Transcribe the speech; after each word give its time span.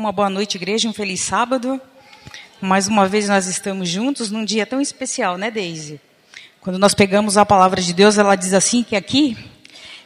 Uma 0.00 0.12
boa 0.12 0.30
noite, 0.30 0.54
igreja, 0.54 0.88
um 0.88 0.94
feliz 0.94 1.20
sábado. 1.20 1.78
Mais 2.58 2.88
uma 2.88 3.06
vez 3.06 3.28
nós 3.28 3.46
estamos 3.46 3.86
juntos 3.86 4.30
num 4.30 4.46
dia 4.46 4.64
tão 4.64 4.80
especial, 4.80 5.36
né, 5.36 5.50
Deise? 5.50 6.00
Quando 6.58 6.78
nós 6.78 6.94
pegamos 6.94 7.36
a 7.36 7.44
palavra 7.44 7.82
de 7.82 7.92
Deus, 7.92 8.16
ela 8.16 8.34
diz 8.34 8.54
assim 8.54 8.82
que 8.82 8.96
aqui 8.96 9.36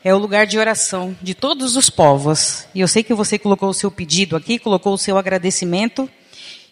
é 0.03 0.13
o 0.13 0.19
lugar 0.19 0.49
de 0.49 0.59
oração 0.59 1.17
de 1.23 1.33
todos 1.33 1.77
os 1.77 1.89
povos. 1.91 2.67
E 2.75 2.81
eu 2.81 2.89
sei 2.89 3.05
que 3.05 3.15
você 3.15 3.39
colocou 3.39 3.69
o 3.69 3.73
seu 3.73 3.89
pedido 3.89 4.35
aqui, 4.35 4.59
colocou 4.59 4.95
o 4.95 4.99
seu 4.99 5.17
agradecimento 5.17 6.11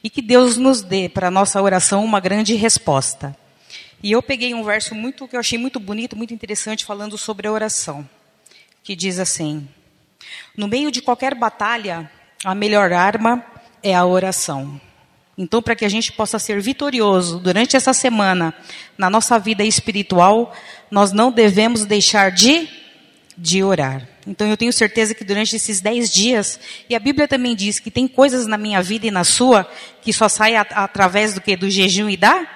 e 0.03 0.11
que 0.11 0.21
Deus 0.21 0.57
nos 0.57 0.83
dê 0.83 1.09
para 1.09 1.29
a 1.29 1.31
nossa 1.31 1.63
oração 1.63 2.05
uma 2.05 2.19
grande 2.19 2.57
resposta. 2.57 3.37
E 4.03 4.11
eu 4.11 4.21
peguei 4.21 4.53
um 4.53 4.65
verso 4.65 4.97
muito 4.97 5.29
que 5.29 5.37
eu 5.37 5.41
achei 5.41 5.61
muito 5.61 5.79
bonito, 5.79 6.17
muito 6.17 6.35
interessante 6.35 6.85
falando 6.85 7.17
sobre 7.17 7.47
a 7.47 7.53
oração, 7.53 8.05
que 8.83 8.97
diz 8.97 9.21
assim: 9.21 9.69
No 10.57 10.67
meio 10.67 10.91
de 10.91 11.01
qualquer 11.01 11.37
batalha, 11.37 12.11
a 12.45 12.55
melhor 12.55 12.93
arma 12.93 13.45
é 13.83 13.95
a 13.95 14.05
oração. 14.05 14.81
Então, 15.37 15.63
para 15.63 15.75
que 15.75 15.85
a 15.85 15.89
gente 15.89 16.13
possa 16.13 16.39
ser 16.39 16.61
vitorioso 16.61 17.39
durante 17.39 17.77
essa 17.77 17.93
semana 17.93 18.55
na 18.99 19.09
nossa 19.09 19.39
vida 19.39 19.65
espiritual, 19.65 20.55
nós 20.91 21.13
não 21.13 21.33
devemos 21.33 21.85
deixar 21.85 22.31
de, 22.31 22.69
de 23.37 23.63
orar. 23.63 24.07
Então, 24.27 24.47
eu 24.47 24.57
tenho 24.57 24.73
certeza 24.73 25.15
que 25.15 25.25
durante 25.25 25.57
esses 25.57 25.81
dez 25.81 26.11
dias, 26.11 26.61
e 26.89 26.95
a 26.95 27.01
Bíblia 27.01 27.27
também 27.27 27.57
diz 27.57 27.79
que 27.79 27.91
tem 27.91 28.07
coisas 28.07 28.47
na 28.47 28.59
minha 28.59 28.83
vida 28.83 29.07
e 29.07 29.11
na 29.11 29.25
sua 29.25 29.69
que 30.03 30.13
só 30.13 30.29
saem 30.29 30.57
através 30.57 31.35
do 31.35 31.41
que? 31.41 31.57
Do 31.57 31.71
jejum 31.71 32.11
e 32.11 32.17
da 32.17 32.47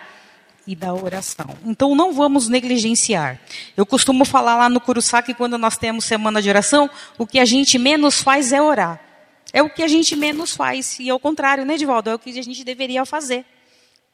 e 0.67 0.75
da 0.75 0.93
oração. 0.93 1.57
Então 1.65 1.95
não 1.95 2.13
vamos 2.13 2.49
negligenciar. 2.49 3.41
Eu 3.77 3.87
costumo 3.87 4.25
falar 4.25 4.57
lá 4.57 4.69
no 4.69 4.81
Curuçá 4.81 5.23
que 5.23 5.33
quando 5.33 5.57
nós 5.57 5.79
temos 5.79 6.05
semana 6.05 6.43
de 6.43 6.49
oração, 6.49 6.91
o 7.17 7.25
que 7.25 7.39
a 7.39 7.45
gente 7.45 7.79
menos 7.79 8.21
faz 8.21 8.53
é 8.53 8.61
orar. 8.61 9.06
É 9.53 9.63
o 9.63 9.71
que 9.71 9.83
a 9.83 9.89
gente 9.89 10.15
menos 10.17 10.55
faz. 10.55 10.99
E 10.99 11.09
ao 11.09 11.19
contrário, 11.19 11.65
né, 11.65 11.75
Edivaldo? 11.75 12.11
É 12.11 12.15
o 12.15 12.19
que 12.19 12.31
a 12.31 12.43
gente 12.43 12.65
deveria 12.65 13.05
fazer. 13.05 13.45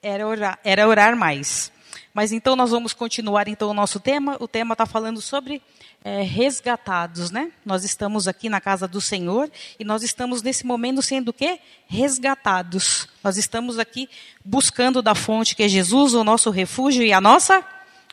Era 0.03 0.27
orar, 0.27 0.59
era 0.65 0.89
orar 0.89 1.17
mais. 1.17 1.73
Mas 2.15 2.33
então 2.33 2.55
nós 2.55 2.71
vamos 2.71 2.93
continuar 2.93 3.49
então 3.49 3.71
o 3.71 3.75
nosso 3.75 3.99
tema. 3.99 4.37
O 4.41 4.47
tema 4.47 4.75
está 4.75 4.85
falando 4.85 5.21
sobre 5.21 5.63
é, 6.05 6.23
resgatados, 6.23 7.31
né? 7.31 7.51
Nós 7.65 7.85
estamos 7.85 8.29
aqui 8.29 8.49
na 8.49 8.61
casa 8.61 8.87
do 8.87 9.01
Senhor 9.01 9.51
e 9.79 9.85
nós 9.85 10.03
estamos 10.03 10.43
nesse 10.43 10.67
momento 10.67 11.01
sendo 11.01 11.29
o 11.29 11.33
quê? 11.33 11.59
Resgatados. 11.87 13.09
Nós 13.23 13.37
estamos 13.37 13.79
aqui 13.79 14.09
buscando 14.45 15.01
da 15.01 15.15
fonte 15.15 15.55
que 15.55 15.63
é 15.63 15.69
Jesus, 15.69 16.15
o 16.15 16.25
nosso 16.25 16.51
refúgio 16.51 17.03
e 17.03 17.13
a 17.13 17.21
nossa 17.21 17.65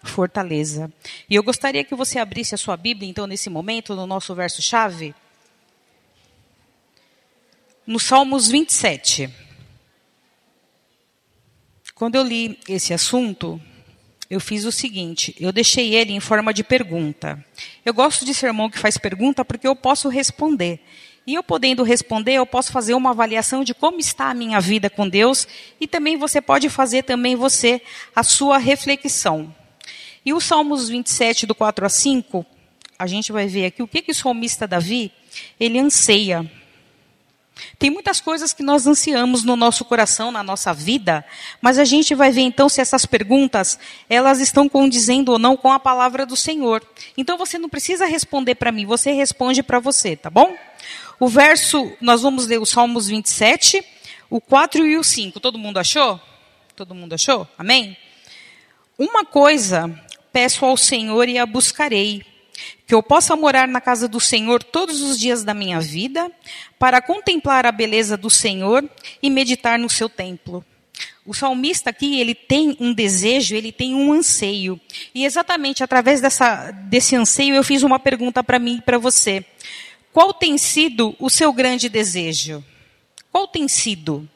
fortaleza. 0.03 0.91
E 1.29 1.35
eu 1.35 1.43
gostaria 1.43 1.83
que 1.83 1.95
você 1.95 2.19
abrisse 2.19 2.55
a 2.55 2.57
sua 2.57 2.77
Bíblia 2.77 3.09
então 3.09 3.27
nesse 3.27 3.49
momento 3.49 3.95
no 3.95 4.07
nosso 4.07 4.33
verso 4.33 4.61
chave 4.61 5.13
no 7.89 7.99
Salmos 7.99 8.49
27. 8.49 9.31
Quando 11.95 12.13
eu 12.13 12.23
li 12.23 12.59
esse 12.69 12.93
assunto, 12.93 13.59
eu 14.29 14.39
fiz 14.39 14.63
o 14.63 14.71
seguinte: 14.71 15.35
eu 15.39 15.51
deixei 15.51 15.95
ele 15.95 16.13
em 16.13 16.19
forma 16.19 16.53
de 16.53 16.63
pergunta. 16.63 17.43
Eu 17.83 17.91
gosto 17.91 18.23
de 18.23 18.31
sermão 18.31 18.69
que 18.69 18.77
faz 18.77 18.99
pergunta 18.99 19.43
porque 19.43 19.67
eu 19.67 19.75
posso 19.75 20.07
responder. 20.07 20.79
E 21.25 21.33
eu 21.33 21.41
podendo 21.41 21.81
responder, 21.81 22.33
eu 22.33 22.45
posso 22.45 22.71
fazer 22.71 22.93
uma 22.93 23.09
avaliação 23.09 23.63
de 23.63 23.73
como 23.73 23.99
está 23.99 24.29
a 24.29 24.35
minha 24.35 24.59
vida 24.59 24.87
com 24.87 25.09
Deus 25.09 25.47
e 25.81 25.87
também 25.87 26.15
você 26.15 26.39
pode 26.39 26.69
fazer 26.69 27.03
também 27.03 27.35
você 27.35 27.81
a 28.15 28.21
sua 28.21 28.59
reflexão. 28.59 29.53
E 30.23 30.31
o 30.31 30.39
Salmos 30.39 30.89
27 30.89 31.47
do 31.47 31.55
4 31.55 31.87
a 31.87 31.89
5, 31.89 32.45
a 32.99 33.07
gente 33.07 33.31
vai 33.31 33.47
ver 33.47 33.65
aqui 33.65 33.81
o 33.81 33.87
que 33.87 34.03
que 34.03 34.11
o 34.11 34.15
salmista 34.15 34.67
Davi, 34.67 35.11
ele 35.59 35.79
anseia 35.79 36.49
tem 37.77 37.89
muitas 37.89 38.19
coisas 38.19 38.53
que 38.53 38.63
nós 38.63 38.85
ansiamos 38.87 39.43
no 39.43 39.55
nosso 39.55 39.85
coração, 39.85 40.31
na 40.31 40.43
nossa 40.43 40.73
vida, 40.73 41.25
mas 41.61 41.79
a 41.79 41.85
gente 41.85 42.15
vai 42.15 42.31
ver 42.31 42.41
então 42.41 42.69
se 42.69 42.81
essas 42.81 43.05
perguntas, 43.05 43.79
elas 44.09 44.39
estão 44.39 44.67
condizendo 44.67 45.31
ou 45.31 45.39
não 45.39 45.55
com 45.55 45.71
a 45.71 45.79
palavra 45.79 46.25
do 46.25 46.35
Senhor. 46.35 46.83
Então 47.17 47.37
você 47.37 47.57
não 47.57 47.69
precisa 47.69 48.05
responder 48.05 48.55
para 48.55 48.71
mim, 48.71 48.85
você 48.85 49.11
responde 49.11 49.63
para 49.63 49.79
você, 49.79 50.15
tá 50.15 50.29
bom? 50.29 50.55
O 51.19 51.27
verso, 51.27 51.91
nós 51.99 52.21
vamos 52.21 52.47
ler 52.47 52.59
o 52.59 52.65
Salmos 52.65 53.07
27, 53.07 53.83
o 54.29 54.39
4 54.39 54.85
e 54.85 54.97
o 54.97 55.03
5. 55.03 55.39
Todo 55.39 55.57
mundo 55.57 55.77
achou? 55.77 56.19
Todo 56.75 56.95
mundo 56.95 57.13
achou? 57.13 57.47
Amém? 57.57 57.97
Uma 58.97 59.25
coisa 59.25 59.93
peço 60.31 60.65
ao 60.65 60.77
Senhor 60.77 61.27
e 61.27 61.37
a 61.37 61.45
buscarei 61.45 62.23
que 62.85 62.93
eu 62.93 63.03
possa 63.03 63.35
morar 63.35 63.67
na 63.67 63.81
casa 63.81 64.07
do 64.07 64.19
Senhor 64.19 64.63
todos 64.63 65.01
os 65.01 65.19
dias 65.19 65.43
da 65.43 65.53
minha 65.53 65.79
vida, 65.79 66.31
para 66.77 67.01
contemplar 67.01 67.65
a 67.65 67.71
beleza 67.71 68.17
do 68.17 68.29
Senhor 68.29 68.87
e 69.21 69.29
meditar 69.29 69.77
no 69.77 69.89
seu 69.89 70.09
templo. 70.09 70.65
O 71.25 71.33
salmista 71.33 71.91
aqui, 71.91 72.19
ele 72.19 72.33
tem 72.33 72.75
um 72.79 72.93
desejo, 72.93 73.55
ele 73.55 73.71
tem 73.71 73.93
um 73.93 74.11
anseio. 74.11 74.79
E 75.13 75.25
exatamente 75.25 75.83
através 75.83 76.21
dessa, 76.21 76.71
desse 76.71 77.15
anseio, 77.15 77.53
eu 77.53 77.63
fiz 77.63 77.83
uma 77.83 77.99
pergunta 77.99 78.43
para 78.43 78.57
mim 78.57 78.77
e 78.77 78.81
para 78.81 78.97
você. 78.97 79.45
Qual 80.11 80.33
tem 80.33 80.57
sido 80.57 81.15
o 81.19 81.29
seu 81.29 81.53
grande 81.53 81.87
desejo? 81.87 82.63
Qual 83.31 83.47
tem 83.47 83.67
sido? 83.67 84.27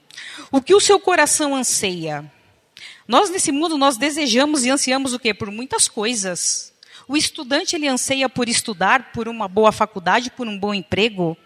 O 0.52 0.62
que 0.62 0.76
o 0.76 0.80
seu 0.80 1.00
coração 1.00 1.56
anseia? 1.56 2.32
Nós 3.08 3.30
nesse 3.30 3.52
mundo 3.52 3.78
nós 3.78 3.98
desejamos 3.98 4.64
e 4.64 4.70
ansiamos 4.70 5.14
o 5.14 5.20
quê? 5.20 5.34
Por 5.34 5.50
muitas 5.52 5.88
coisas. 5.88 6.73
O 7.08 7.18
estudante 7.18 7.76
ele 7.76 7.88
anseia 7.88 8.30
por 8.30 8.48
estudar, 8.48 9.12
por 9.12 9.28
uma 9.28 9.48
boa 9.48 9.72
faculdade, 9.72 10.32
por 10.32 10.48
um 10.48 10.58
bom 10.58 10.74
emprego. 10.74 11.38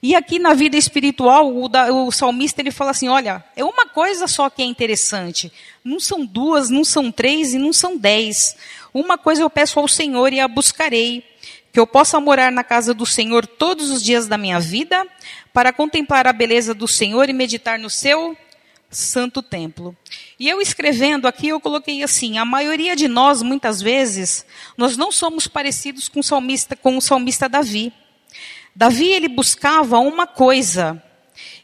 E 0.00 0.14
aqui 0.14 0.38
na 0.38 0.54
vida 0.54 0.76
espiritual, 0.76 1.56
o, 1.56 1.68
da, 1.68 1.92
o, 1.92 2.10
salmista 2.12 2.60
ele 2.60 2.70
fala 2.70 2.92
assim: 2.92 3.08
olha, 3.08 3.44
é 3.56 3.64
uma 3.64 3.86
coisa 3.86 4.26
só 4.28 4.48
que 4.48 4.62
é 4.62 4.64
interessante. 4.64 5.52
Não 5.84 5.98
são 5.98 6.24
duas, 6.24 6.70
não 6.70 6.84
são 6.84 7.10
três 7.10 7.52
e 7.54 7.58
não 7.58 7.72
são 7.72 7.96
dez. 7.96 8.56
Uma 8.94 9.18
coisa 9.18 9.42
eu 9.42 9.50
peço 9.50 9.80
ao 9.80 9.88
Senhor 9.88 10.32
e 10.32 10.38
a 10.38 10.46
buscarei: 10.46 11.24
que 11.72 11.80
eu 11.80 11.86
possa 11.86 12.20
morar 12.20 12.52
na 12.52 12.62
casa 12.62 12.94
do 12.94 13.04
Senhor 13.04 13.46
todos 13.46 13.90
os 13.90 14.02
dias 14.02 14.28
da 14.28 14.38
minha 14.38 14.60
vida, 14.60 15.04
para 15.52 15.72
contemplar 15.72 16.26
a 16.26 16.32
beleza 16.32 16.74
do 16.74 16.86
Senhor 16.86 17.28
e 17.28 17.32
meditar 17.32 17.78
no 17.78 17.90
seu 17.90 18.36
santo 18.90 19.42
templo. 19.42 19.96
E 20.38 20.48
eu 20.48 20.60
escrevendo 20.60 21.26
aqui, 21.26 21.48
eu 21.48 21.60
coloquei 21.60 22.02
assim: 22.02 22.38
a 22.38 22.44
maioria 22.44 22.96
de 22.96 23.08
nós, 23.08 23.42
muitas 23.42 23.80
vezes, 23.80 24.46
nós 24.76 24.96
não 24.96 25.12
somos 25.12 25.46
parecidos 25.46 26.08
com 26.08 26.20
o 26.20 26.22
salmista, 26.22 26.76
com 26.76 26.96
o 26.96 27.02
salmista 27.02 27.48
Davi. 27.48 27.92
Davi, 28.74 29.08
ele 29.08 29.28
buscava 29.28 29.98
uma 29.98 30.26
coisa. 30.26 31.02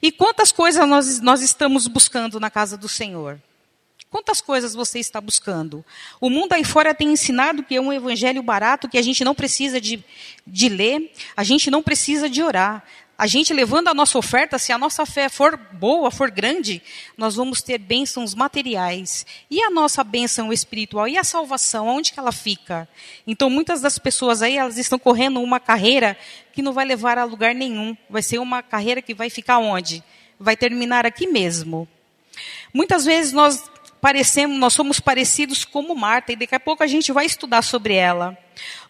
E 0.00 0.12
quantas 0.12 0.52
coisas 0.52 0.86
nós, 0.88 1.20
nós 1.20 1.40
estamos 1.42 1.86
buscando 1.86 2.38
na 2.38 2.50
casa 2.50 2.76
do 2.76 2.88
Senhor? 2.88 3.40
Quantas 4.10 4.40
coisas 4.40 4.74
você 4.74 5.00
está 5.00 5.20
buscando? 5.20 5.84
O 6.20 6.30
mundo 6.30 6.52
aí 6.52 6.62
fora 6.62 6.94
tem 6.94 7.12
ensinado 7.12 7.64
que 7.64 7.74
é 7.74 7.80
um 7.80 7.92
evangelho 7.92 8.44
barato, 8.44 8.88
que 8.88 8.96
a 8.96 9.02
gente 9.02 9.24
não 9.24 9.34
precisa 9.34 9.80
de, 9.80 10.04
de 10.46 10.68
ler, 10.68 11.12
a 11.36 11.42
gente 11.42 11.68
não 11.68 11.82
precisa 11.82 12.30
de 12.30 12.40
orar 12.40 12.84
a 13.16 13.26
gente 13.28 13.52
levando 13.52 13.88
a 13.88 13.94
nossa 13.94 14.18
oferta, 14.18 14.58
se 14.58 14.72
a 14.72 14.78
nossa 14.78 15.06
fé 15.06 15.28
for 15.28 15.56
boa, 15.56 16.10
for 16.10 16.30
grande, 16.30 16.82
nós 17.16 17.36
vamos 17.36 17.62
ter 17.62 17.78
bênçãos 17.78 18.34
materiais. 18.34 19.24
E 19.48 19.62
a 19.62 19.70
nossa 19.70 20.02
bênção 20.02 20.52
espiritual? 20.52 21.06
E 21.06 21.16
a 21.16 21.22
salvação? 21.22 21.86
Onde 21.86 22.12
que 22.12 22.18
ela 22.18 22.32
fica? 22.32 22.88
Então, 23.24 23.48
muitas 23.48 23.80
das 23.80 23.98
pessoas 23.98 24.42
aí, 24.42 24.56
elas 24.56 24.78
estão 24.78 24.98
correndo 24.98 25.40
uma 25.40 25.60
carreira 25.60 26.16
que 26.52 26.60
não 26.60 26.72
vai 26.72 26.84
levar 26.84 27.16
a 27.16 27.24
lugar 27.24 27.54
nenhum. 27.54 27.96
Vai 28.10 28.22
ser 28.22 28.38
uma 28.38 28.62
carreira 28.62 29.00
que 29.00 29.14
vai 29.14 29.30
ficar 29.30 29.58
onde? 29.58 30.02
Vai 30.38 30.56
terminar 30.56 31.06
aqui 31.06 31.28
mesmo. 31.28 31.86
Muitas 32.72 33.04
vezes 33.04 33.32
nós 33.32 33.62
parecemos, 34.00 34.58
nós 34.58 34.74
somos 34.74 34.98
parecidos 34.98 35.64
como 35.64 35.94
Marta, 35.94 36.32
e 36.32 36.36
daqui 36.36 36.54
a 36.54 36.60
pouco 36.60 36.82
a 36.82 36.86
gente 36.88 37.12
vai 37.12 37.26
estudar 37.26 37.62
sobre 37.62 37.94
ela. 37.94 38.36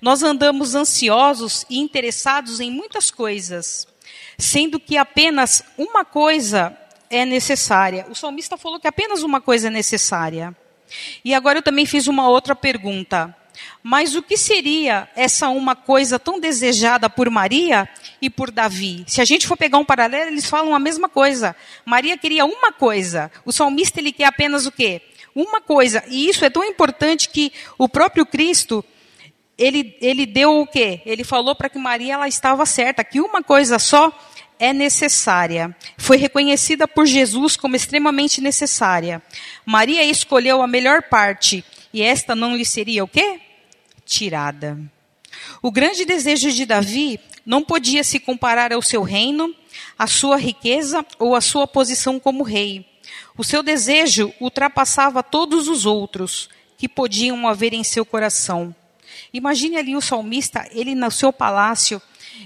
Nós 0.01 0.23
andamos 0.23 0.75
ansiosos 0.75 1.67
e 1.69 1.79
interessados 1.79 2.59
em 2.59 2.71
muitas 2.71 3.11
coisas 3.11 3.87
sendo 4.39 4.81
que 4.81 4.97
apenas 4.97 5.65
uma 5.77 6.05
coisa 6.05 6.77
é 7.11 7.25
necessária. 7.25 8.07
O 8.11 8.15
salmista 8.15 8.57
falou 8.57 8.81
que 8.81 8.89
apenas 8.89 9.23
uma 9.23 9.41
coisa 9.41 9.69
é 9.69 9.71
necessária. 9.71 10.55
E 11.25 11.35
agora 11.35 11.59
eu 11.59 11.63
também 11.63 11.87
fiz 11.87 12.07
uma 12.07 12.29
outra 12.29 12.55
pergunta. 12.55 13.35
Mas 13.83 14.15
o 14.15 14.23
que 14.23 14.37
seria 14.37 15.09
essa 15.15 15.49
uma 15.49 15.77
coisa 15.77 16.19
tão 16.19 16.41
desejada 16.41 17.09
por 17.09 17.31
Maria 17.31 17.89
e 18.21 18.29
por 18.29 18.51
Davi? 18.51 19.05
Se 19.07 19.21
a 19.21 19.25
gente 19.25 19.47
for 19.47 19.57
pegar 19.57 19.79
um 19.79 19.85
paralelo, 19.85 20.31
eles 20.31 20.47
falam 20.47 20.75
a 20.75 20.79
mesma 20.79 21.09
coisa. 21.09 21.55
Maria 21.85 22.19
queria 22.19 22.45
uma 22.45 22.73
coisa. 22.73 23.31
O 23.45 23.53
salmista 23.53 24.01
ele 24.01 24.13
quer 24.13 24.27
apenas 24.27 24.67
o 24.67 24.73
quê? 24.73 25.03
Uma 25.35 25.61
coisa. 25.61 26.03
E 26.09 26.29
isso 26.29 26.45
é 26.45 26.51
tão 26.51 26.65
importante 26.65 27.29
que 27.29 27.53
o 27.79 27.89
próprio 27.89 28.27
Cristo 28.27 28.85
ele, 29.57 29.97
ele 30.01 30.27
deu 30.27 30.61
o 30.61 30.67
quê? 30.67 31.01
Ele 31.07 31.25
falou 31.25 31.55
para 31.55 31.69
que 31.69 31.79
Maria 31.79 32.15
ela 32.15 32.29
estava 32.29 32.67
certa, 32.67 33.05
que 33.05 33.21
uma 33.21 33.43
coisa 33.43 33.79
só 33.79 34.13
é 34.59 34.73
necessária. 34.73 35.75
Foi 35.97 36.17
reconhecida 36.17 36.87
por 36.89 37.07
Jesus 37.07 37.57
como 37.57 37.77
extremamente 37.77 38.41
necessária. 38.41 39.23
Maria 39.65 40.03
escolheu 40.05 40.63
a 40.63 40.67
melhor 40.67 41.03
parte 41.03 41.65
e 41.93 42.03
esta 42.03 42.35
não 42.35 42.57
lhe 42.57 42.65
seria 42.65 43.05
o 43.05 43.09
quê? 43.09 43.41
Tirada. 44.05 44.79
O 45.63 45.71
grande 45.71 46.05
desejo 46.05 46.51
de 46.51 46.67
Davi 46.67 47.21
não 47.45 47.63
podia 47.63 48.03
se 48.03 48.19
comparar 48.19 48.73
ao 48.73 48.83
seu 48.83 49.03
reino, 49.03 49.55
a 49.99 50.07
sua 50.07 50.37
riqueza 50.37 51.05
ou 51.19 51.35
a 51.35 51.41
sua 51.41 51.67
posição 51.67 52.19
como 52.19 52.43
rei. 52.43 52.87
O 53.37 53.45
seu 53.45 53.63
desejo 53.63 54.33
ultrapassava 54.41 55.23
todos 55.23 55.69
os 55.69 55.87
outros 55.87 56.49
que 56.77 56.89
podiam 56.89 57.47
haver 57.47 57.73
em 57.73 57.85
seu 57.85 58.05
coração. 58.05 58.75
Imagine 59.33 59.77
ali 59.77 59.97
o 59.97 60.01
salmista, 60.01 60.69
ele 60.73 60.95
no 60.95 61.11
seu 61.11 61.33
palácio, 61.33 62.01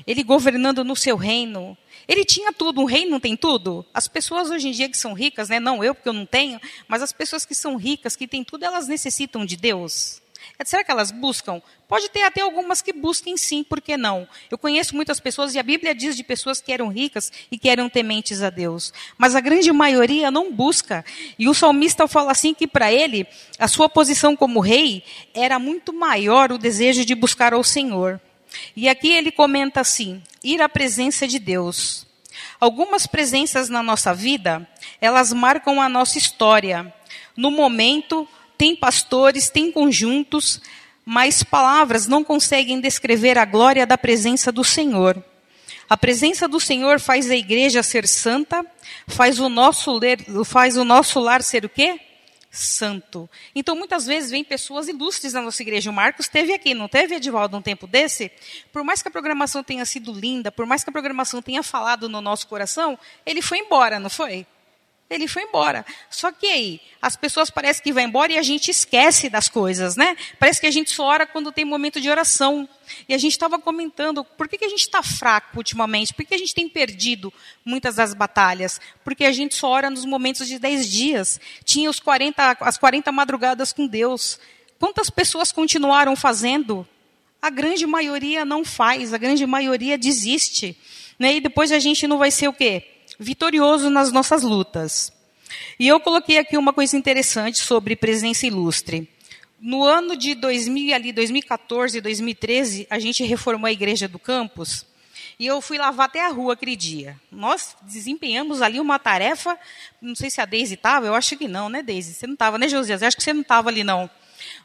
ele 0.06 0.22
governando 0.22 0.84
no 0.84 0.96
seu 0.96 1.16
reino. 1.16 1.76
Ele 2.06 2.24
tinha 2.24 2.52
tudo, 2.52 2.80
um 2.80 2.86
reino 2.86 3.10
não 3.10 3.20
tem 3.20 3.36
tudo? 3.36 3.84
As 3.92 4.08
pessoas 4.08 4.50
hoje 4.50 4.68
em 4.68 4.72
dia 4.72 4.88
que 4.88 4.96
são 4.96 5.12
ricas, 5.12 5.50
né? 5.50 5.60
não 5.60 5.84
eu 5.84 5.94
porque 5.94 6.08
eu 6.08 6.14
não 6.14 6.24
tenho, 6.24 6.58
mas 6.86 7.02
as 7.02 7.12
pessoas 7.12 7.44
que 7.44 7.54
são 7.54 7.76
ricas, 7.76 8.16
que 8.16 8.26
têm 8.26 8.42
tudo, 8.42 8.64
elas 8.64 8.88
necessitam 8.88 9.44
de 9.44 9.56
Deus. 9.56 10.22
É, 10.58 10.64
será 10.64 10.84
que 10.84 10.90
elas 10.90 11.10
buscam? 11.10 11.60
Pode 11.88 12.08
ter 12.10 12.22
até 12.22 12.42
algumas 12.42 12.82
que 12.82 12.92
busquem 12.92 13.36
sim, 13.36 13.64
por 13.64 13.80
que 13.80 13.96
não? 13.96 14.28
Eu 14.50 14.58
conheço 14.58 14.94
muitas 14.94 15.18
pessoas 15.18 15.54
e 15.54 15.58
a 15.58 15.62
Bíblia 15.62 15.94
diz 15.94 16.16
de 16.16 16.22
pessoas 16.22 16.60
que 16.60 16.72
eram 16.72 16.88
ricas 16.88 17.32
e 17.50 17.58
que 17.58 17.68
eram 17.68 17.88
tementes 17.88 18.42
a 18.42 18.50
Deus. 18.50 18.92
Mas 19.16 19.34
a 19.34 19.40
grande 19.40 19.72
maioria 19.72 20.30
não 20.30 20.52
busca. 20.52 21.04
E 21.38 21.48
o 21.48 21.54
salmista 21.54 22.06
fala 22.06 22.32
assim 22.32 22.52
que 22.54 22.66
para 22.66 22.92
ele, 22.92 23.26
a 23.58 23.66
sua 23.66 23.88
posição 23.88 24.36
como 24.36 24.60
rei 24.60 25.02
era 25.34 25.58
muito 25.58 25.92
maior 25.92 26.52
o 26.52 26.58
desejo 26.58 27.04
de 27.04 27.14
buscar 27.14 27.54
ao 27.54 27.64
Senhor. 27.64 28.20
E 28.76 28.88
aqui 28.88 29.08
ele 29.08 29.30
comenta 29.30 29.80
assim: 29.80 30.22
ir 30.42 30.60
à 30.60 30.68
presença 30.68 31.26
de 31.26 31.38
Deus. 31.38 32.06
Algumas 32.60 33.06
presenças 33.06 33.68
na 33.68 33.82
nossa 33.82 34.12
vida, 34.12 34.68
elas 35.00 35.32
marcam 35.32 35.80
a 35.80 35.88
nossa 35.88 36.18
história. 36.18 36.92
No 37.36 37.50
momento, 37.50 38.28
tem 38.58 38.74
pastores, 38.74 39.48
tem 39.48 39.70
conjuntos, 39.70 40.60
mas 41.04 41.44
palavras 41.44 42.08
não 42.08 42.24
conseguem 42.24 42.80
descrever 42.80 43.38
a 43.38 43.44
glória 43.44 43.86
da 43.86 43.96
presença 43.96 44.50
do 44.50 44.64
Senhor. 44.64 45.24
A 45.88 45.96
presença 45.96 46.46
do 46.46 46.60
Senhor 46.60 47.00
faz 47.00 47.30
a 47.30 47.36
igreja 47.36 47.82
ser 47.82 48.06
santa, 48.06 48.66
faz 49.06 49.38
o 49.38 49.48
nosso, 49.48 49.90
ler, 49.92 50.18
faz 50.44 50.76
o 50.76 50.84
nosso 50.84 51.18
lar 51.18 51.42
ser 51.42 51.64
o 51.64 51.68
quê? 51.68 51.98
Santo. 52.50 53.30
Então, 53.54 53.76
muitas 53.76 54.04
vezes, 54.04 54.30
vem 54.30 54.42
pessoas 54.42 54.88
ilustres 54.88 55.32
na 55.32 55.40
nossa 55.40 55.62
igreja. 55.62 55.90
O 55.90 55.94
Marcos 55.94 56.28
teve 56.28 56.52
aqui, 56.52 56.74
não 56.74 56.88
teve, 56.88 57.14
Edivaldo, 57.14 57.56
um 57.56 57.62
tempo 57.62 57.86
desse? 57.86 58.30
Por 58.70 58.82
mais 58.84 59.00
que 59.00 59.08
a 59.08 59.10
programação 59.10 59.62
tenha 59.62 59.84
sido 59.86 60.12
linda, 60.12 60.50
por 60.50 60.66
mais 60.66 60.82
que 60.82 60.90
a 60.90 60.92
programação 60.92 61.40
tenha 61.40 61.62
falado 61.62 62.08
no 62.08 62.20
nosso 62.20 62.46
coração, 62.48 62.98
ele 63.24 63.40
foi 63.40 63.58
embora, 63.58 63.98
não 63.98 64.10
foi? 64.10 64.46
Ele 65.10 65.26
foi 65.26 65.44
embora. 65.44 65.86
Só 66.10 66.30
que 66.30 66.46
aí, 66.46 66.80
as 67.00 67.16
pessoas 67.16 67.48
parecem 67.48 67.82
que 67.82 67.92
vão 67.92 68.02
embora 68.02 68.32
e 68.32 68.38
a 68.38 68.42
gente 68.42 68.70
esquece 68.70 69.30
das 69.30 69.48
coisas, 69.48 69.96
né? 69.96 70.14
Parece 70.38 70.60
que 70.60 70.66
a 70.66 70.70
gente 70.70 70.90
só 70.90 71.04
ora 71.04 71.26
quando 71.26 71.50
tem 71.50 71.64
momento 71.64 71.98
de 71.98 72.10
oração. 72.10 72.68
E 73.08 73.14
a 73.14 73.18
gente 73.18 73.32
estava 73.32 73.58
comentando, 73.58 74.22
por 74.22 74.46
que, 74.46 74.58
que 74.58 74.66
a 74.66 74.68
gente 74.68 74.82
está 74.82 75.02
fraco 75.02 75.56
ultimamente? 75.56 76.12
Por 76.12 76.26
que 76.26 76.34
a 76.34 76.38
gente 76.38 76.54
tem 76.54 76.68
perdido 76.68 77.32
muitas 77.64 77.94
das 77.94 78.12
batalhas? 78.12 78.80
Porque 79.02 79.24
a 79.24 79.32
gente 79.32 79.54
só 79.54 79.68
ora 79.68 79.88
nos 79.88 80.04
momentos 80.04 80.46
de 80.46 80.58
10 80.58 80.90
dias. 80.90 81.40
Tinha 81.64 81.88
os 81.88 82.00
40, 82.00 82.58
as 82.60 82.76
40 82.76 83.10
madrugadas 83.10 83.72
com 83.72 83.86
Deus. 83.86 84.38
Quantas 84.78 85.08
pessoas 85.08 85.50
continuaram 85.50 86.14
fazendo? 86.16 86.86
A 87.40 87.48
grande 87.48 87.86
maioria 87.86 88.44
não 88.44 88.62
faz, 88.62 89.14
a 89.14 89.18
grande 89.18 89.46
maioria 89.46 89.96
desiste. 89.96 90.76
Né? 91.18 91.36
E 91.36 91.40
depois 91.40 91.72
a 91.72 91.78
gente 91.78 92.06
não 92.06 92.18
vai 92.18 92.30
ser 92.30 92.48
o 92.48 92.52
quê? 92.52 92.97
Vitorioso 93.18 93.90
nas 93.90 94.12
nossas 94.12 94.42
lutas. 94.42 95.12
E 95.78 95.88
eu 95.88 95.98
coloquei 96.00 96.38
aqui 96.38 96.56
uma 96.56 96.72
coisa 96.72 96.96
interessante 96.96 97.58
sobre 97.58 97.96
presença 97.96 98.46
ilustre. 98.46 99.08
No 99.60 99.82
ano 99.82 100.16
de 100.16 100.34
2000, 100.34 100.94
ali, 100.94 101.12
2014, 101.12 102.00
2013, 102.00 102.86
a 102.88 102.98
gente 102.98 103.24
reformou 103.24 103.66
a 103.66 103.72
igreja 103.72 104.06
do 104.06 104.18
campus 104.18 104.86
e 105.38 105.46
eu 105.46 105.60
fui 105.60 105.78
lavar 105.78 106.06
até 106.06 106.24
a 106.24 106.28
rua 106.28 106.54
aquele 106.54 106.74
dia. 106.74 107.18
Nós 107.30 107.76
desempenhamos 107.82 108.60
ali 108.60 108.80
uma 108.80 108.98
tarefa, 108.98 109.58
não 110.00 110.14
sei 110.14 110.30
se 110.30 110.40
a 110.40 110.44
Deise 110.44 110.74
estava, 110.74 111.06
eu 111.06 111.14
acho 111.14 111.36
que 111.36 111.46
não, 111.46 111.68
né, 111.68 111.82
Deise? 111.82 112.14
Você 112.14 112.26
não 112.26 112.34
estava, 112.34 112.58
né, 112.58 112.68
Josias? 112.68 113.02
Eu 113.02 113.08
acho 113.08 113.16
que 113.16 113.22
você 113.22 113.32
não 113.32 113.42
estava 113.42 113.68
ali, 113.68 113.84
não. 113.84 114.10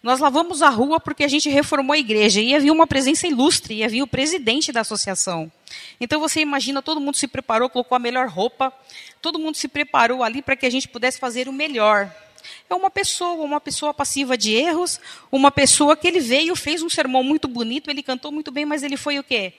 Nós 0.01 0.19
lavamos 0.19 0.61
a 0.61 0.69
rua 0.69 0.99
porque 0.99 1.23
a 1.23 1.27
gente 1.27 1.49
reformou 1.49 1.93
a 1.93 1.97
igreja. 1.97 2.41
E 2.41 2.55
havia 2.55 2.71
uma 2.71 2.87
presença 2.87 3.27
ilustre, 3.27 3.75
e 3.75 3.83
havia 3.83 4.03
o 4.03 4.07
presidente 4.07 4.71
da 4.71 4.81
associação. 4.81 5.51
Então 5.99 6.19
você 6.19 6.41
imagina, 6.41 6.81
todo 6.81 6.99
mundo 6.99 7.17
se 7.17 7.27
preparou, 7.27 7.69
colocou 7.69 7.95
a 7.95 7.99
melhor 7.99 8.27
roupa, 8.27 8.73
todo 9.21 9.39
mundo 9.39 9.55
se 9.55 9.67
preparou 9.67 10.23
ali 10.23 10.41
para 10.41 10.55
que 10.55 10.65
a 10.65 10.69
gente 10.69 10.87
pudesse 10.87 11.19
fazer 11.19 11.47
o 11.47 11.53
melhor. 11.53 12.13
É 12.69 12.75
uma 12.75 12.89
pessoa, 12.89 13.43
uma 13.43 13.61
pessoa 13.61 13.93
passiva 13.93 14.37
de 14.37 14.53
erros, 14.53 14.99
uma 15.31 15.51
pessoa 15.51 15.95
que 15.95 16.07
ele 16.07 16.19
veio, 16.19 16.55
fez 16.55 16.81
um 16.81 16.89
sermão 16.89 17.23
muito 17.23 17.47
bonito, 17.47 17.89
ele 17.89 18.03
cantou 18.03 18.31
muito 18.31 18.51
bem, 18.51 18.65
mas 18.65 18.83
ele 18.83 18.97
foi 18.97 19.17
o 19.17 19.23
quê? 19.23 19.53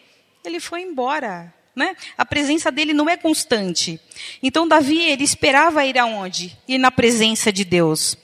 Ele 0.44 0.60
foi 0.60 0.82
embora. 0.82 1.52
Né? 1.74 1.96
A 2.16 2.24
presença 2.24 2.70
dele 2.70 2.92
não 2.92 3.08
é 3.08 3.16
constante. 3.16 3.98
Então 4.40 4.68
Davi 4.68 5.02
ele 5.02 5.24
esperava 5.24 5.84
ir 5.84 5.98
aonde? 5.98 6.56
Ir 6.68 6.78
na 6.78 6.90
presença 6.90 7.52
de 7.52 7.64
Deus 7.64 8.16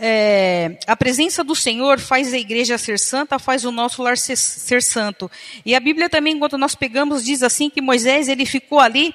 é, 0.00 0.78
a 0.86 0.96
presença 0.96 1.42
do 1.42 1.54
Senhor 1.54 1.98
faz 1.98 2.32
a 2.32 2.38
igreja 2.38 2.78
ser 2.78 2.98
santa, 2.98 3.38
faz 3.38 3.64
o 3.64 3.72
nosso 3.72 4.02
lar 4.02 4.16
ser, 4.16 4.36
ser, 4.36 4.82
santo. 4.82 5.30
E 5.64 5.74
a 5.74 5.80
Bíblia 5.80 6.08
também, 6.08 6.38
quando 6.38 6.56
nós 6.56 6.74
pegamos, 6.74 7.24
diz 7.24 7.42
assim 7.42 7.68
que 7.68 7.80
Moisés 7.80 8.28
ele 8.28 8.46
ficou 8.46 8.78
ali 8.78 9.14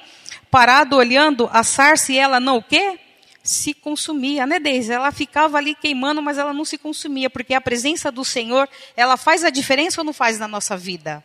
parado 0.52 0.96
olhando 0.96 1.50
a 1.52 1.64
sarça 1.64 2.12
e 2.12 2.18
ela 2.18 2.40
não 2.40 2.58
o 2.58 2.64
quê? 2.64 3.00
Se 3.42 3.74
consumia, 3.74 4.46
né, 4.46 4.60
Deise? 4.60 4.92
Ela 4.92 5.12
ficava 5.12 5.58
ali 5.58 5.74
queimando, 5.74 6.22
mas 6.22 6.38
ela 6.38 6.54
não 6.54 6.66
se 6.66 6.78
consumia, 6.78 7.30
porque 7.30 7.54
a 7.54 7.62
presença 7.62 8.12
do 8.12 8.24
Senhor, 8.24 8.70
ela 8.96 9.18
faz 9.18 9.44
a 9.44 9.50
diferença 9.50 10.02
ou 10.02 10.06
não 10.06 10.14
faz 10.14 10.38
na 10.38 10.48
nossa 10.48 10.78
vida? 10.78 11.24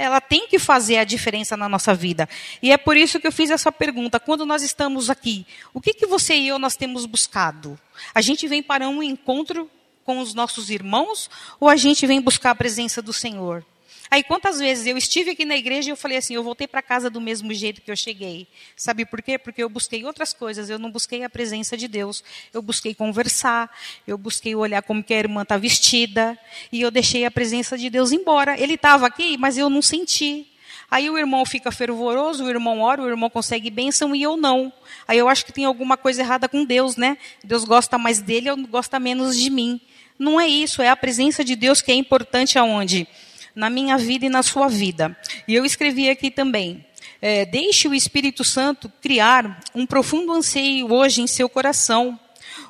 Ela 0.00 0.18
tem 0.18 0.48
que 0.48 0.58
fazer 0.58 0.96
a 0.96 1.04
diferença 1.04 1.58
na 1.58 1.68
nossa 1.68 1.94
vida. 1.94 2.26
E 2.62 2.72
é 2.72 2.78
por 2.78 2.96
isso 2.96 3.20
que 3.20 3.26
eu 3.26 3.32
fiz 3.32 3.50
essa 3.50 3.70
pergunta. 3.70 4.18
Quando 4.18 4.46
nós 4.46 4.62
estamos 4.62 5.10
aqui, 5.10 5.46
o 5.74 5.80
que, 5.80 5.92
que 5.92 6.06
você 6.06 6.34
e 6.34 6.48
eu 6.48 6.58
nós 6.58 6.74
temos 6.74 7.04
buscado? 7.04 7.78
A 8.14 8.22
gente 8.22 8.48
vem 8.48 8.62
para 8.62 8.88
um 8.88 9.02
encontro 9.02 9.70
com 10.02 10.20
os 10.20 10.32
nossos 10.32 10.70
irmãos 10.70 11.28
ou 11.60 11.68
a 11.68 11.76
gente 11.76 12.06
vem 12.06 12.18
buscar 12.18 12.52
a 12.52 12.54
presença 12.54 13.02
do 13.02 13.12
Senhor? 13.12 13.62
Aí 14.10 14.24
quantas 14.24 14.58
vezes 14.58 14.86
eu 14.86 14.98
estive 14.98 15.30
aqui 15.30 15.44
na 15.44 15.56
igreja 15.56 15.88
e 15.88 15.92
eu 15.92 15.96
falei 15.96 16.18
assim, 16.18 16.34
eu 16.34 16.42
voltei 16.42 16.66
para 16.66 16.82
casa 16.82 17.08
do 17.08 17.20
mesmo 17.20 17.54
jeito 17.54 17.80
que 17.80 17.90
eu 17.90 17.96
cheguei. 17.96 18.48
Sabe 18.74 19.04
por 19.04 19.22
quê? 19.22 19.38
Porque 19.38 19.62
eu 19.62 19.68
busquei 19.68 20.04
outras 20.04 20.32
coisas, 20.32 20.68
eu 20.68 20.80
não 20.80 20.90
busquei 20.90 21.22
a 21.22 21.30
presença 21.30 21.76
de 21.76 21.86
Deus. 21.86 22.24
Eu 22.52 22.60
busquei 22.60 22.92
conversar, 22.92 23.70
eu 24.08 24.18
busquei 24.18 24.56
olhar 24.56 24.82
como 24.82 25.04
que 25.04 25.14
a 25.14 25.18
irmã 25.18 25.42
está 25.42 25.56
vestida, 25.56 26.36
e 26.72 26.80
eu 26.80 26.90
deixei 26.90 27.24
a 27.24 27.30
presença 27.30 27.78
de 27.78 27.88
Deus 27.88 28.10
embora. 28.10 28.58
Ele 28.58 28.74
estava 28.74 29.06
aqui, 29.06 29.36
mas 29.38 29.56
eu 29.56 29.70
não 29.70 29.80
senti. 29.80 30.48
Aí 30.90 31.08
o 31.08 31.16
irmão 31.16 31.46
fica 31.46 31.70
fervoroso, 31.70 32.44
o 32.44 32.50
irmão 32.50 32.80
ora, 32.80 33.00
o 33.00 33.08
irmão 33.08 33.30
consegue 33.30 33.70
bênção 33.70 34.14
e 34.14 34.22
eu 34.22 34.36
não. 34.36 34.72
Aí 35.06 35.18
eu 35.18 35.28
acho 35.28 35.46
que 35.46 35.52
tem 35.52 35.64
alguma 35.64 35.96
coisa 35.96 36.20
errada 36.20 36.48
com 36.48 36.64
Deus, 36.64 36.96
né? 36.96 37.16
Deus 37.44 37.62
gosta 37.62 37.96
mais 37.96 38.20
dele 38.20 38.50
ou 38.50 38.56
gosta 38.66 38.98
menos 38.98 39.38
de 39.38 39.50
mim. 39.50 39.80
Não 40.18 40.40
é 40.40 40.48
isso, 40.48 40.82
é 40.82 40.88
a 40.88 40.96
presença 40.96 41.44
de 41.44 41.54
Deus 41.54 41.80
que 41.80 41.92
é 41.92 41.94
importante 41.94 42.58
aonde? 42.58 43.06
Na 43.54 43.70
minha 43.70 43.96
vida 43.96 44.26
e 44.26 44.28
na 44.28 44.42
sua 44.42 44.68
vida. 44.68 45.16
E 45.46 45.54
eu 45.54 45.64
escrevi 45.64 46.08
aqui 46.08 46.30
também. 46.30 46.84
É, 47.22 47.44
deixe 47.44 47.86
o 47.86 47.94
Espírito 47.94 48.44
Santo 48.44 48.90
criar 49.00 49.60
um 49.74 49.84
profundo 49.84 50.32
anseio 50.32 50.92
hoje 50.92 51.20
em 51.20 51.26
seu 51.26 51.48
coração. 51.48 52.18